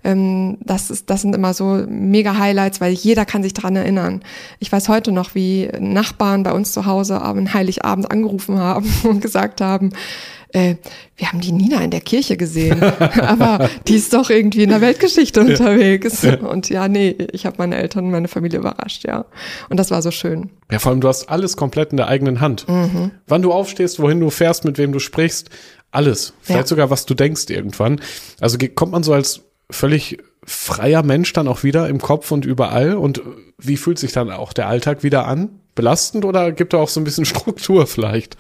[0.04, 4.22] Ähm, das, ist, das sind immer so mega Highlights, weil jeder kann sich dran erinnern.
[4.60, 9.22] Ich weiß heute noch, wie Nachbarn bei uns zu Hause am Heiligabend angerufen haben und
[9.22, 9.92] gesagt haben,
[10.52, 10.76] äh,
[11.16, 12.82] wir haben die Nina in der Kirche gesehen,
[13.22, 16.26] aber die ist doch irgendwie in der Weltgeschichte unterwegs.
[16.26, 19.26] Und ja, nee, ich habe meine Eltern und meine Familie überrascht, ja.
[19.70, 20.50] Und das war so schön.
[20.72, 22.68] Ja, vor allem, du hast alles komplett in der eigenen Hand.
[22.68, 23.12] Mhm.
[23.28, 25.50] Wann du aufstehst, wohin du fährst, mit wem du sprichst,
[25.92, 26.34] alles.
[26.42, 26.68] Vielleicht ja.
[26.68, 28.02] sogar, was du denkst irgendwann.
[28.40, 32.96] Also kommt man so als völlig freier Mensch dann auch wieder im Kopf und überall?
[32.96, 33.22] Und
[33.58, 35.50] wie fühlt sich dann auch der Alltag wieder an?
[35.76, 38.38] Belastend oder gibt er auch so ein bisschen Struktur vielleicht?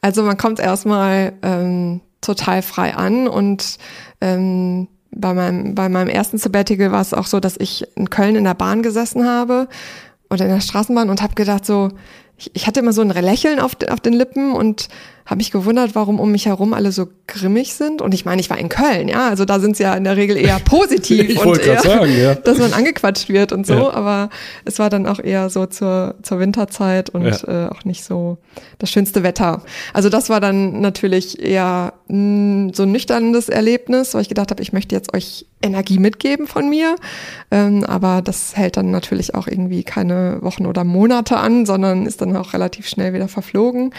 [0.00, 3.78] Also man kommt erstmal ähm, total frei an und
[4.20, 8.36] ähm, bei meinem, bei meinem ersten Sabbatical war es auch so, dass ich in Köln
[8.36, 9.68] in der Bahn gesessen habe
[10.30, 11.90] oder in der Straßenbahn und habe gedacht so,
[12.40, 14.88] ich, ich hatte immer so ein Lächeln auf, auf den Lippen und
[15.26, 18.02] habe mich gewundert, warum um mich herum alle so grimmig sind.
[18.02, 20.16] Und ich meine, ich war in Köln, ja, also da sind sie ja in der
[20.16, 22.34] Regel eher positiv ich und eher, sagen, ja.
[22.44, 23.74] dass man angequatscht wird und so.
[23.74, 23.92] Ja.
[23.92, 24.30] Aber
[24.64, 27.66] es war dann auch eher so zur, zur Winterzeit und ja.
[27.66, 28.38] äh, auch nicht so
[28.78, 29.62] das schönste Wetter.
[29.92, 34.50] Also das war dann natürlich eher mh, mm, so ein nüchterndes Erlebnis, weil ich gedacht
[34.50, 36.96] habe, ich möchte jetzt euch Energie mitgeben von mir.
[37.50, 42.20] Ähm, aber das hält dann natürlich auch irgendwie keine Wochen oder Monate an, sondern ist
[42.20, 43.94] dann auch relativ schnell wieder verflogen.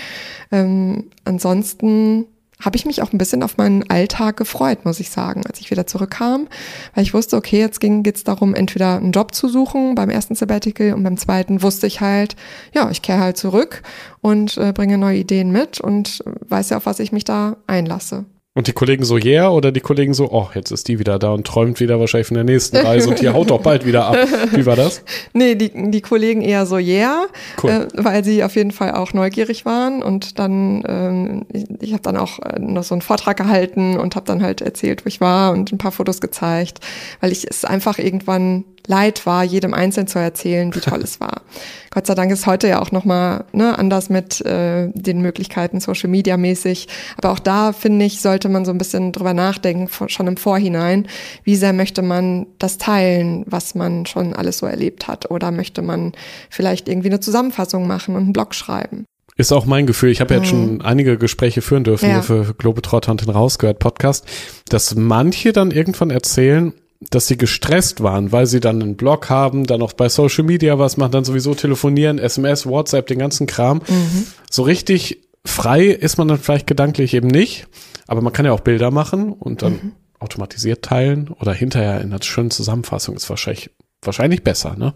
[0.51, 2.27] Ähm, ansonsten
[2.61, 5.71] habe ich mich auch ein bisschen auf meinen Alltag gefreut, muss ich sagen, als ich
[5.71, 6.47] wieder zurückkam,
[6.93, 10.35] weil ich wusste, okay, jetzt ging es darum, entweder einen Job zu suchen beim ersten
[10.35, 12.35] Sabbatical und beim zweiten wusste ich halt,
[12.73, 13.81] ja, ich kehre halt zurück
[14.21, 18.25] und äh, bringe neue Ideen mit und weiß ja, auf was ich mich da einlasse.
[18.53, 21.31] Und die Kollegen so, yeah, oder die Kollegen so, oh, jetzt ist die wieder da
[21.31, 24.17] und träumt wieder wahrscheinlich von der nächsten Reise und die haut doch bald wieder ab.
[24.51, 25.03] Wie war das?
[25.33, 27.27] Nee, die, die Kollegen eher so, yeah,
[27.63, 27.69] cool.
[27.69, 32.01] äh, weil sie auf jeden Fall auch neugierig waren und dann, ähm, ich, ich habe
[32.01, 35.21] dann auch äh, noch so einen Vortrag gehalten und habe dann halt erzählt, wo ich
[35.21, 36.79] war und ein paar Fotos gezeigt,
[37.21, 41.41] weil ich es einfach irgendwann leid war, jedem einzeln zu erzählen, wie toll es war.
[41.91, 46.09] Gott sei Dank ist heute ja auch nochmal ne, anders mit äh, den Möglichkeiten Social
[46.09, 46.89] Media mäßig.
[47.17, 51.07] Aber auch da finde ich, sollte man so ein bisschen drüber nachdenken, schon im Vorhinein,
[51.43, 55.31] wie sehr möchte man das teilen, was man schon alles so erlebt hat.
[55.31, 56.11] Oder möchte man
[56.49, 59.05] vielleicht irgendwie eine Zusammenfassung machen und einen Blog schreiben.
[59.37, 60.11] Ist auch mein Gefühl.
[60.11, 60.39] Ich habe mhm.
[60.39, 62.15] jetzt schon einige Gespräche führen dürfen ja.
[62.15, 64.25] hier für Globetrotter und den Rausgehört Podcast,
[64.69, 66.73] dass manche dann irgendwann erzählen,
[67.09, 70.77] dass sie gestresst waren, weil sie dann einen Blog haben, dann auch bei Social Media
[70.77, 73.81] was machen, dann sowieso telefonieren, SMS, WhatsApp, den ganzen Kram.
[73.87, 74.27] Mhm.
[74.49, 77.67] So richtig frei ist man dann vielleicht gedanklich eben nicht,
[78.07, 79.91] aber man kann ja auch Bilder machen und dann mhm.
[80.19, 83.71] automatisiert teilen oder hinterher in einer schönen Zusammenfassung ist wahrscheinlich
[84.03, 84.95] wahrscheinlich besser, ne?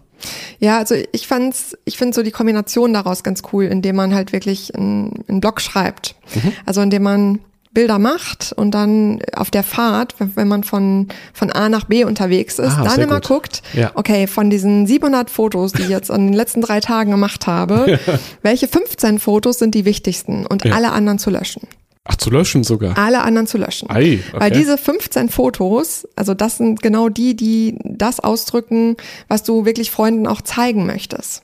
[0.58, 4.32] Ja, also ich fand's, ich finde so die Kombination daraus ganz cool, indem man halt
[4.32, 6.16] wirklich einen, einen Blog schreibt.
[6.34, 6.52] Mhm.
[6.64, 7.38] Also indem man
[7.76, 12.58] Bilder macht und dann auf der Fahrt, wenn man von, von A nach B unterwegs
[12.58, 13.28] ist, ah, dann immer gut.
[13.28, 13.90] guckt, ja.
[13.92, 17.98] okay, von diesen 700 Fotos, die ich jetzt an den letzten drei Tagen gemacht habe,
[18.42, 20.72] welche 15 Fotos sind die wichtigsten und ja.
[20.72, 21.68] alle anderen zu löschen.
[22.04, 22.96] Ach, zu löschen sogar.
[22.96, 23.90] Alle anderen zu löschen.
[23.90, 24.40] Ei, okay.
[24.40, 28.96] Weil diese 15 Fotos, also das sind genau die, die das ausdrücken,
[29.28, 31.42] was du wirklich Freunden auch zeigen möchtest.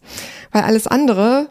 [0.51, 1.49] Weil alles andere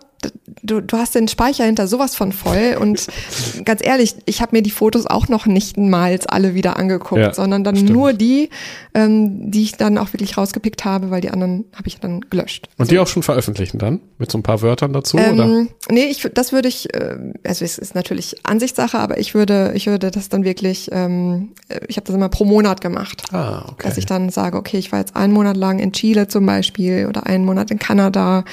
[0.64, 3.08] du, du hast den Speicher hinter sowas von voll und
[3.66, 7.34] ganz ehrlich, ich habe mir die Fotos auch noch nicht mal alle wieder angeguckt, ja,
[7.34, 7.92] sondern dann stimmt.
[7.92, 8.50] nur die,
[8.94, 12.68] ähm, die ich dann auch wirklich rausgepickt habe, weil die anderen habe ich dann gelöscht.
[12.78, 14.02] Und also, die auch schon veröffentlichen dann?
[14.18, 15.18] Mit so ein paar Wörtern dazu?
[15.18, 15.66] Ähm, oder?
[15.90, 19.88] Nee, ich, das würde ich, äh, also es ist natürlich Ansichtssache, aber ich würde, ich
[19.88, 21.50] würde das dann wirklich, ähm,
[21.88, 23.24] ich habe das immer pro Monat gemacht.
[23.32, 23.88] Ah, okay.
[23.88, 27.08] Dass ich dann sage, okay, ich war jetzt einen Monat lang in Chile zum Beispiel
[27.08, 28.44] oder einen Monat in Kanada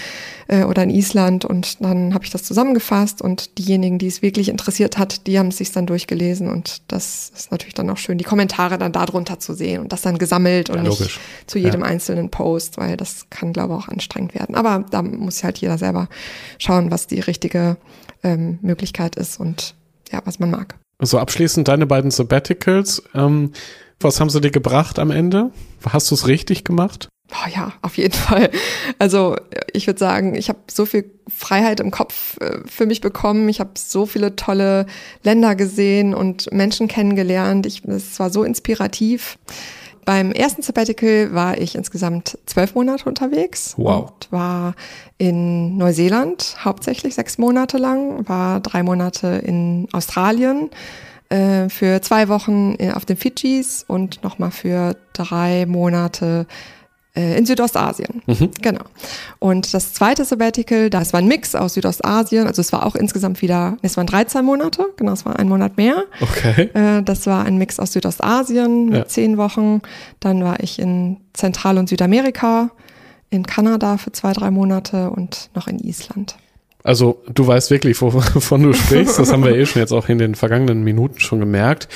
[0.49, 4.49] äh, oder in Island und dann habe ich das zusammengefasst und diejenigen, die es wirklich
[4.49, 8.19] interessiert hat, die haben es sich dann durchgelesen und das ist natürlich dann auch schön,
[8.19, 11.81] die Kommentare dann darunter zu sehen und das dann gesammelt und ja, nicht zu jedem
[11.81, 11.87] ja.
[11.87, 14.55] einzelnen Post, weil das kann, glaube ich, auch anstrengend werden.
[14.55, 16.09] Aber da muss halt jeder selber
[16.59, 17.77] schauen, was die richtige
[18.23, 19.75] ähm, Möglichkeit ist und
[20.13, 20.77] ja, was man mag.
[21.01, 23.03] So abschließend deine beiden Sabbaticals.
[23.15, 23.53] Ähm,
[24.01, 25.51] was haben sie dir gebracht am Ende?
[25.85, 27.09] Hast du es richtig gemacht?
[27.31, 28.51] Oh ja, auf jeden Fall.
[28.99, 29.37] Also
[29.73, 33.49] ich würde sagen, ich habe so viel Freiheit im Kopf äh, für mich bekommen.
[33.49, 34.87] Ich habe so viele tolle
[35.23, 37.67] Länder gesehen und Menschen kennengelernt.
[37.67, 39.39] Ich, es war so inspirativ.
[40.07, 43.75] Beim ersten Sabbatical war ich insgesamt zwölf Monate unterwegs.
[43.77, 44.11] Wow.
[44.11, 44.75] Und war
[45.19, 50.71] in Neuseeland hauptsächlich sechs Monate lang, war drei Monate in Australien,
[51.29, 56.78] äh, für zwei Wochen auf den Fidschis und nochmal für drei Monate äh,
[57.19, 58.23] in Südostasien.
[58.27, 58.51] Mhm.
[58.61, 58.83] Genau.
[59.39, 63.43] Und das zweite Sabbatical, das war ein Mix aus Südostasien, also es war auch insgesamt
[63.43, 66.05] wieder, es waren 13 Monate, genau, es war ein Monat mehr.
[66.21, 66.71] Okay.
[66.75, 69.07] Äh, das war ein Mix aus Südostasien mit ja.
[69.07, 69.81] zehn Wochen.
[70.21, 72.71] Dann war ich in Zentral- und Südamerika,
[73.31, 76.37] in Kanada für zwei, drei Monate und noch in Island.
[76.85, 79.19] Also du weißt wirklich, wovon du sprichst.
[79.19, 81.89] Das haben wir eh schon jetzt auch in den vergangenen Minuten schon gemerkt.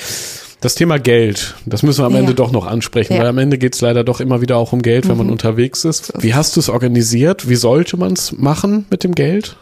[0.63, 2.19] Das Thema Geld, das müssen wir am ja.
[2.19, 3.19] Ende doch noch ansprechen, ja.
[3.19, 5.23] weil am Ende geht es leider doch immer wieder auch um Geld, wenn mhm.
[5.23, 6.13] man unterwegs ist.
[6.23, 7.49] Wie hast du es organisiert?
[7.49, 9.57] Wie sollte man es machen mit dem Geld?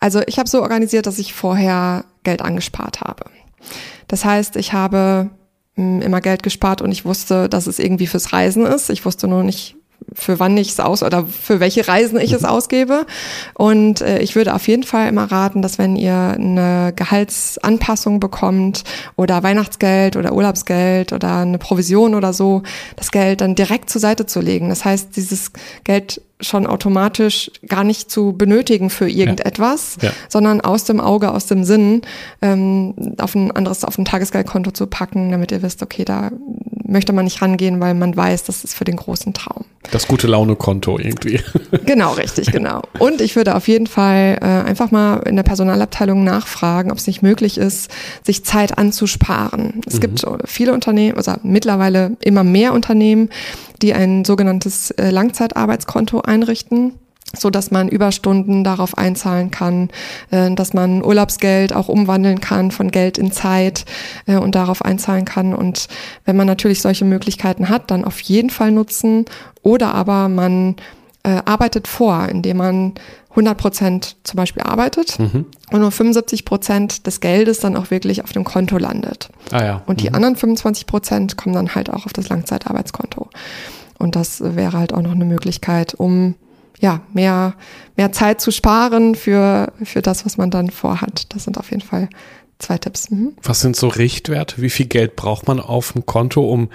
[0.00, 3.26] Also ich habe so organisiert, dass ich vorher Geld angespart habe.
[4.08, 5.30] Das heißt, ich habe
[5.76, 8.90] hm, immer Geld gespart und ich wusste, dass es irgendwie fürs Reisen ist.
[8.90, 9.76] Ich wusste nur nicht,
[10.14, 12.48] für wann ich es aus oder für welche Reisen ich es mhm.
[12.48, 13.06] ausgebe.
[13.54, 18.84] Und äh, ich würde auf jeden Fall immer raten, dass wenn ihr eine Gehaltsanpassung bekommt
[19.16, 22.62] oder Weihnachtsgeld oder Urlaubsgeld oder eine Provision oder so,
[22.96, 24.68] das Geld dann direkt zur Seite zu legen.
[24.68, 25.52] Das heißt, dieses
[25.84, 30.08] Geld schon automatisch gar nicht zu benötigen für irgendetwas, ja.
[30.08, 30.14] Ja.
[30.28, 32.02] sondern aus dem Auge, aus dem Sinn
[32.42, 36.30] ähm, auf ein anderes, auf ein Tagesgeldkonto zu packen, damit ihr wisst, okay, da
[36.86, 39.64] möchte man nicht rangehen, weil man weiß, das ist für den großen Traum.
[39.90, 41.40] Das gute Laune-Konto irgendwie.
[41.84, 42.82] Genau, richtig, genau.
[42.98, 47.06] Und ich würde auf jeden Fall äh, einfach mal in der Personalabteilung nachfragen, ob es
[47.06, 47.90] nicht möglich ist,
[48.22, 49.80] sich Zeit anzusparen.
[49.86, 50.00] Es mhm.
[50.00, 53.28] gibt viele Unternehmen, also mittlerweile immer mehr Unternehmen,
[53.82, 56.94] die ein sogenanntes äh, Langzeitarbeitskonto einrichten
[57.36, 59.90] so dass man Überstunden darauf einzahlen kann,
[60.30, 63.84] äh, dass man Urlaubsgeld auch umwandeln kann von Geld in Zeit
[64.26, 65.54] äh, und darauf einzahlen kann.
[65.54, 65.88] Und
[66.24, 69.24] wenn man natürlich solche Möglichkeiten hat, dann auf jeden Fall nutzen.
[69.62, 70.76] Oder aber man
[71.46, 72.92] arbeitet vor, indem man
[73.34, 75.46] 100 Prozent zum Beispiel arbeitet mhm.
[75.72, 79.28] und nur 75 Prozent des Geldes dann auch wirklich auf dem Konto landet.
[79.50, 79.82] Ah ja.
[79.86, 80.14] Und die mhm.
[80.14, 83.28] anderen 25 Prozent kommen dann halt auch auf das Langzeitarbeitskonto.
[83.98, 86.36] Und das wäre halt auch noch eine Möglichkeit, um
[86.80, 87.54] ja, mehr,
[87.96, 91.34] mehr Zeit zu sparen für, für das, was man dann vorhat.
[91.34, 92.08] Das sind auf jeden Fall
[92.58, 93.10] zwei Tipps.
[93.10, 93.34] Mhm.
[93.42, 94.60] Was sind so Richtwerte?
[94.60, 96.70] Wie viel Geld braucht man auf dem Konto, um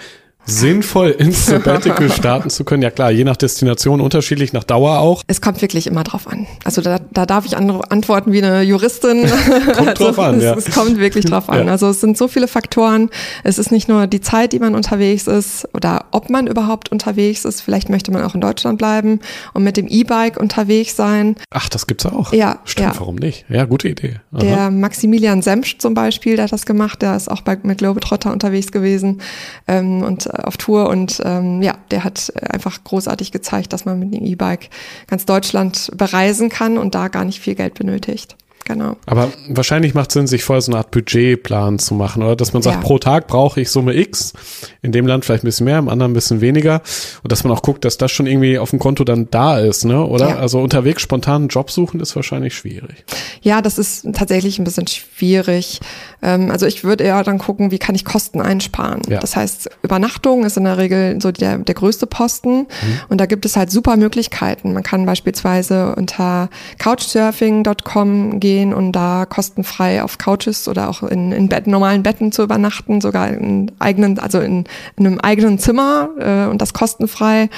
[0.46, 2.82] sinnvoll ins Sabbatical starten zu können?
[2.82, 5.24] Ja klar, je nach Destination unterschiedlich, nach Dauer auch.
[5.28, 6.48] Es kommt wirklich immer drauf an.
[6.64, 9.30] Also da, da darf ich antworten wie eine Juristin.
[9.76, 10.56] kommt also, drauf an, es, ja.
[10.56, 11.68] Es kommt wirklich drauf an.
[11.68, 11.72] Ja.
[11.72, 13.10] Also es sind so viele Faktoren.
[13.44, 17.46] Es ist nicht nur die Zeit, die man unterwegs ist oder ob man überhaupt unterwegs
[17.46, 17.62] ist.
[17.62, 19.20] Vielleicht möchte man auch in Deutschland bleiben
[19.54, 21.36] und mit dem E-Bike unterwegs sein.
[21.52, 22.34] Ach, das gibt's auch.
[22.34, 22.60] Ja.
[22.66, 23.00] Stimmt, ja.
[23.00, 23.46] warum nicht?
[23.50, 24.16] Ja, gute Idee.
[24.32, 24.42] Aha.
[24.42, 27.02] Der Maximilian Semsch zum Beispiel, der hat das gemacht.
[27.02, 29.22] Der ist auch bei, mit Globetrotter unterwegs gewesen
[29.68, 34.14] ähm, und auf Tour und ähm, ja, der hat einfach großartig gezeigt, dass man mit
[34.14, 34.70] dem E-Bike
[35.08, 38.36] ganz Deutschland bereisen kann und da gar nicht viel Geld benötigt
[38.70, 38.96] genau.
[39.06, 42.36] Aber wahrscheinlich macht es Sinn, sich vorher so eine Art Budgetplan zu machen, oder?
[42.36, 42.82] Dass man sagt, ja.
[42.82, 44.34] pro Tag brauche ich Summe X,
[44.82, 46.82] in dem Land vielleicht ein bisschen mehr, im anderen ein bisschen weniger.
[47.24, 49.86] Und dass man auch guckt, dass das schon irgendwie auf dem Konto dann da ist,
[49.86, 50.06] ne?
[50.06, 50.30] Oder?
[50.30, 50.36] Ja.
[50.38, 53.04] Also unterwegs spontan einen Job suchen ist wahrscheinlich schwierig.
[53.42, 55.80] Ja, das ist tatsächlich ein bisschen schwierig.
[56.22, 59.02] Ähm, also ich würde eher dann gucken, wie kann ich Kosten einsparen.
[59.10, 59.20] Ja.
[59.20, 62.60] Das heißt, Übernachtung ist in der Regel so der, der größte Posten.
[62.60, 62.68] Mhm.
[63.10, 64.74] Und da gibt es halt super Möglichkeiten.
[64.74, 71.32] Man kann beispielsweise unter couchsurfing.com gehen gehen und da kostenfrei auf Couches oder auch in,
[71.32, 74.66] in Bett, normalen Betten zu übernachten, sogar in eigenen, also in,
[74.97, 77.49] in einem eigenen Zimmer äh, und das kostenfrei.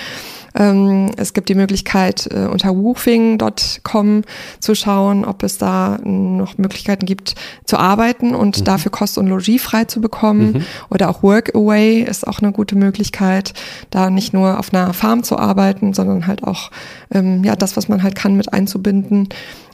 [0.53, 4.23] Ähm, es gibt die Möglichkeit, äh, unter woofing.com
[4.59, 8.63] zu schauen, ob es da noch Möglichkeiten gibt, zu arbeiten und mhm.
[8.65, 10.51] dafür Kost und Logis frei zu bekommen.
[10.51, 10.63] Mhm.
[10.89, 13.53] Oder auch Workaway ist auch eine gute Möglichkeit,
[13.91, 16.69] da nicht nur auf einer Farm zu arbeiten, sondern halt auch
[17.11, 19.29] ähm, ja das, was man halt kann, mit einzubinden.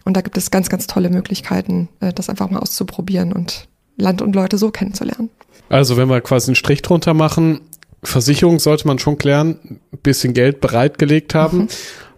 [0.08, 4.22] Und da gibt es ganz, ganz tolle Möglichkeiten, äh, das einfach mal auszuprobieren und Land
[4.22, 5.30] und Leute so kennenzulernen.
[5.68, 7.60] Also wenn wir quasi einen Strich drunter machen,
[8.04, 9.60] Versicherung sollte man schon klären,
[9.92, 11.58] ein bisschen Geld bereitgelegt haben.
[11.58, 11.68] Mhm.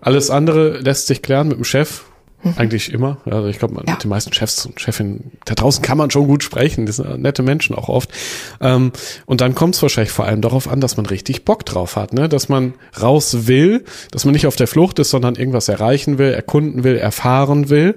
[0.01, 2.03] Alles andere lässt sich klären mit dem Chef
[2.43, 2.53] Mhm.
[2.55, 3.17] Eigentlich immer.
[3.25, 3.93] Also ich glaube, ja.
[3.93, 6.85] mit den meisten Chefs und Chefinnen da draußen kann man schon gut sprechen.
[6.85, 8.09] Das sind nette Menschen auch oft.
[8.61, 8.91] Ähm,
[9.25, 12.13] und dann kommt es wahrscheinlich vor allem darauf an, dass man richtig Bock drauf hat,
[12.13, 12.29] ne?
[12.29, 16.31] Dass man raus will, dass man nicht auf der Flucht ist, sondern irgendwas erreichen will,
[16.31, 17.95] erkunden will, erfahren will.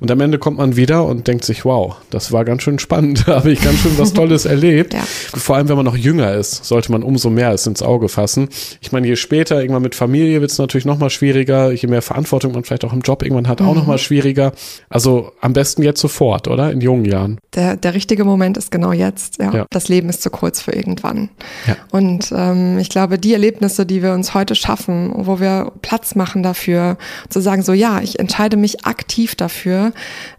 [0.00, 3.24] Und am Ende kommt man wieder und denkt sich, wow, das war ganz schön spannend,
[3.26, 4.92] da habe ich ganz schön was Tolles erlebt.
[4.92, 5.00] Ja.
[5.34, 8.48] Vor allem, wenn man noch jünger ist, sollte man umso mehr es ins Auge fassen.
[8.80, 12.02] Ich meine, je später, irgendwann mit Familie wird es natürlich noch mal schwieriger, je mehr
[12.02, 13.66] Verantwortung man vielleicht auch im Job irgendwann hat, mhm.
[13.66, 14.52] auch noch mal schwieriger.
[14.88, 16.70] Also am besten jetzt sofort, oder?
[16.70, 17.38] In jungen Jahren.
[17.54, 19.38] Der, der richtige Moment ist genau jetzt.
[19.38, 19.52] Ja.
[19.52, 19.66] ja.
[19.70, 21.30] Das Leben ist zu kurz für irgendwann.
[21.66, 21.76] Ja.
[21.90, 26.42] Und ähm, ich glaube, die Erlebnisse, die wir uns heute schaffen, wo wir Platz machen
[26.42, 26.98] dafür,
[27.28, 29.92] zu sagen, so ja, ich entscheide mich aktiv dafür,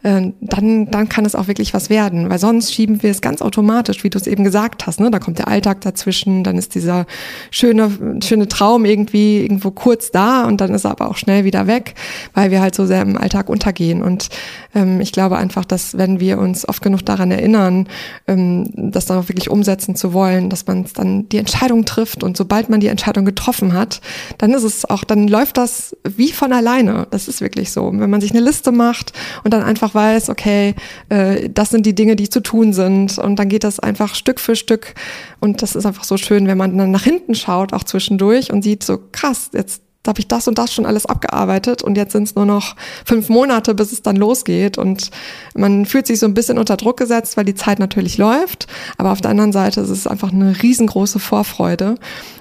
[0.04, 2.30] äh, dann, dann kann es auch wirklich was werden.
[2.30, 5.00] Weil sonst schieben wir es ganz automatisch, wie du es eben gesagt hast.
[5.00, 5.12] Ne?
[5.12, 7.06] Da kommt der Alltag dazwischen, dann ist dieser
[7.52, 11.68] schöne, schöne Traum irgendwie irgendwo kurz da und dann ist er aber auch schnell wieder
[11.68, 11.96] weg,
[12.34, 14.02] weil wir halt so sehr im Alltag Alltag untergehen.
[14.02, 14.30] Und
[14.74, 17.88] ähm, ich glaube einfach, dass wenn wir uns oft genug daran erinnern,
[18.28, 22.36] ähm, das dann auch wirklich umsetzen zu wollen, dass man dann die Entscheidung trifft und
[22.36, 24.02] sobald man die Entscheidung getroffen hat,
[24.40, 27.08] dann ist es auch, dann läuft das wie von alleine.
[27.12, 27.92] Das ist wirklich so.
[27.94, 29.14] Wenn man sich eine Liste macht
[29.44, 30.74] und dann einfach weiß, okay,
[31.10, 34.40] äh, das sind die Dinge, die zu tun sind und dann geht das einfach Stück
[34.40, 34.96] für Stück
[35.40, 38.64] und das ist einfach so schön, wenn man dann nach hinten schaut, auch zwischendurch und
[38.64, 42.14] sieht so krass, jetzt da habe ich das und das schon alles abgearbeitet und jetzt
[42.14, 42.76] sind es nur noch
[43.06, 44.78] fünf Monate, bis es dann losgeht.
[44.78, 45.12] Und
[45.56, 48.68] man fühlt sich so ein bisschen unter Druck gesetzt, weil die Zeit natürlich läuft.
[48.98, 51.96] Aber auf der anderen Seite ist es einfach eine riesengroße Vorfreude.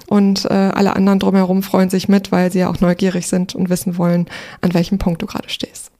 [0.07, 3.69] Und äh, alle anderen drumherum freuen sich mit, weil sie ja auch neugierig sind und
[3.69, 4.27] wissen wollen,
[4.61, 5.91] an welchem Punkt du gerade stehst.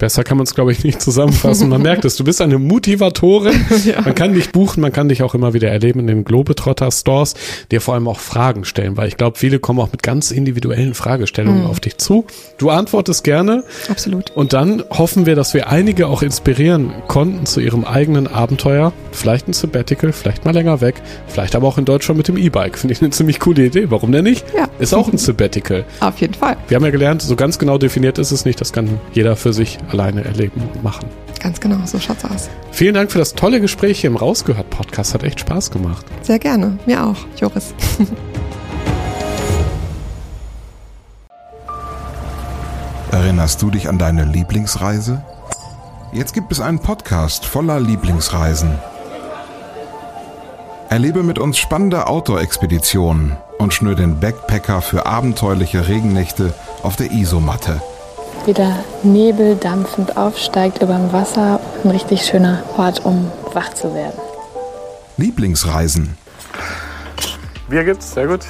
[0.00, 1.68] Besser kann man es, glaube ich, nicht zusammenfassen.
[1.68, 3.52] Man merkt es, du bist eine Motivatorin.
[3.84, 4.00] ja.
[4.00, 7.34] Man kann dich buchen, man kann dich auch immer wieder erleben in den Globetrotter-Stores,
[7.70, 10.94] dir vor allem auch Fragen stellen, weil ich glaube, viele kommen auch mit ganz individuellen
[10.94, 11.66] Fragestellungen mhm.
[11.66, 12.24] auf dich zu.
[12.56, 13.62] Du antwortest gerne.
[13.90, 14.30] Absolut.
[14.30, 18.94] Und dann hoffen wir, dass wir einige auch inspirieren konnten zu ihrem eigenen Abenteuer.
[19.12, 20.94] Vielleicht ein Sabbatical, vielleicht mal länger weg,
[21.26, 22.78] vielleicht aber auch in Deutschland mit dem E-Bike.
[22.78, 23.90] Finde ich eine ziemlich coole Idee.
[23.90, 24.46] Warum denn nicht?
[24.56, 24.66] Ja.
[24.78, 25.84] Ist auch ein Sabbatical.
[26.00, 26.56] Auf jeden Fall.
[26.68, 28.62] Wir haben ja gelernt, so ganz genau definiert ist es nicht.
[28.62, 31.08] Das kann jeder für sich alleine erleben und machen.
[31.40, 32.50] Ganz genau, so schaut's aus.
[32.70, 35.14] Vielen Dank für das tolle Gespräch hier im Rausgehört-Podcast.
[35.14, 36.04] Hat echt Spaß gemacht.
[36.22, 36.78] Sehr gerne.
[36.86, 37.74] Mir auch, Joris.
[43.10, 45.24] Erinnerst du dich an deine Lieblingsreise?
[46.12, 48.78] Jetzt gibt es einen Podcast voller Lieblingsreisen.
[50.90, 57.80] Erlebe mit uns spannende Outdoor-Expeditionen und schnür den Backpacker für abenteuerliche Regennächte auf der Isomatte
[58.46, 61.60] wie der Nebel dampfend aufsteigt über dem Wasser.
[61.84, 64.18] Ein richtig schöner Ort, um wach zu werden.
[65.16, 66.16] Lieblingsreisen.
[67.68, 68.40] Bier gibt's, sehr gut.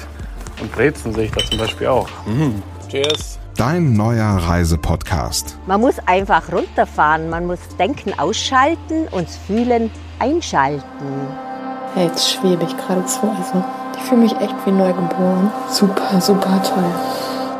[0.61, 2.07] Und Brezen sehe ich da zum Beispiel auch.
[2.25, 2.61] Mhm.
[2.89, 3.39] Cheers.
[3.57, 5.57] Dein neuer Reisepodcast.
[5.67, 10.81] Man muss einfach runterfahren, man muss Denken ausschalten und Fühlen einschalten.
[11.95, 13.19] Ja, jetzt schwebe ich geradezu.
[13.37, 13.63] Also
[13.97, 15.51] Ich fühle mich echt wie neugeboren.
[15.69, 16.83] Super, super toll.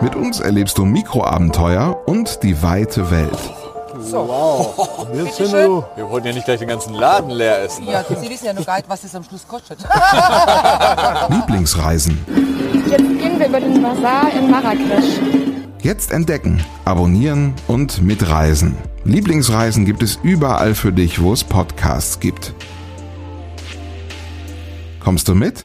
[0.02, 3.38] Mit uns erlebst du Mikroabenteuer und die weite Welt.
[3.94, 7.88] Wir wollten ja nicht gleich den ganzen Laden leer essen.
[7.88, 9.78] Ja, Sie wissen ja noch gar nicht, was es am Schluss kostet.
[11.30, 12.18] Lieblingsreisen.
[12.90, 15.20] Jetzt gehen wir über den Bazar in Marrakesch.
[15.82, 18.76] Jetzt entdecken, abonnieren und mitreisen.
[19.04, 22.54] Lieblingsreisen gibt es überall für dich, wo es Podcasts gibt.
[25.00, 25.64] Kommst du mit?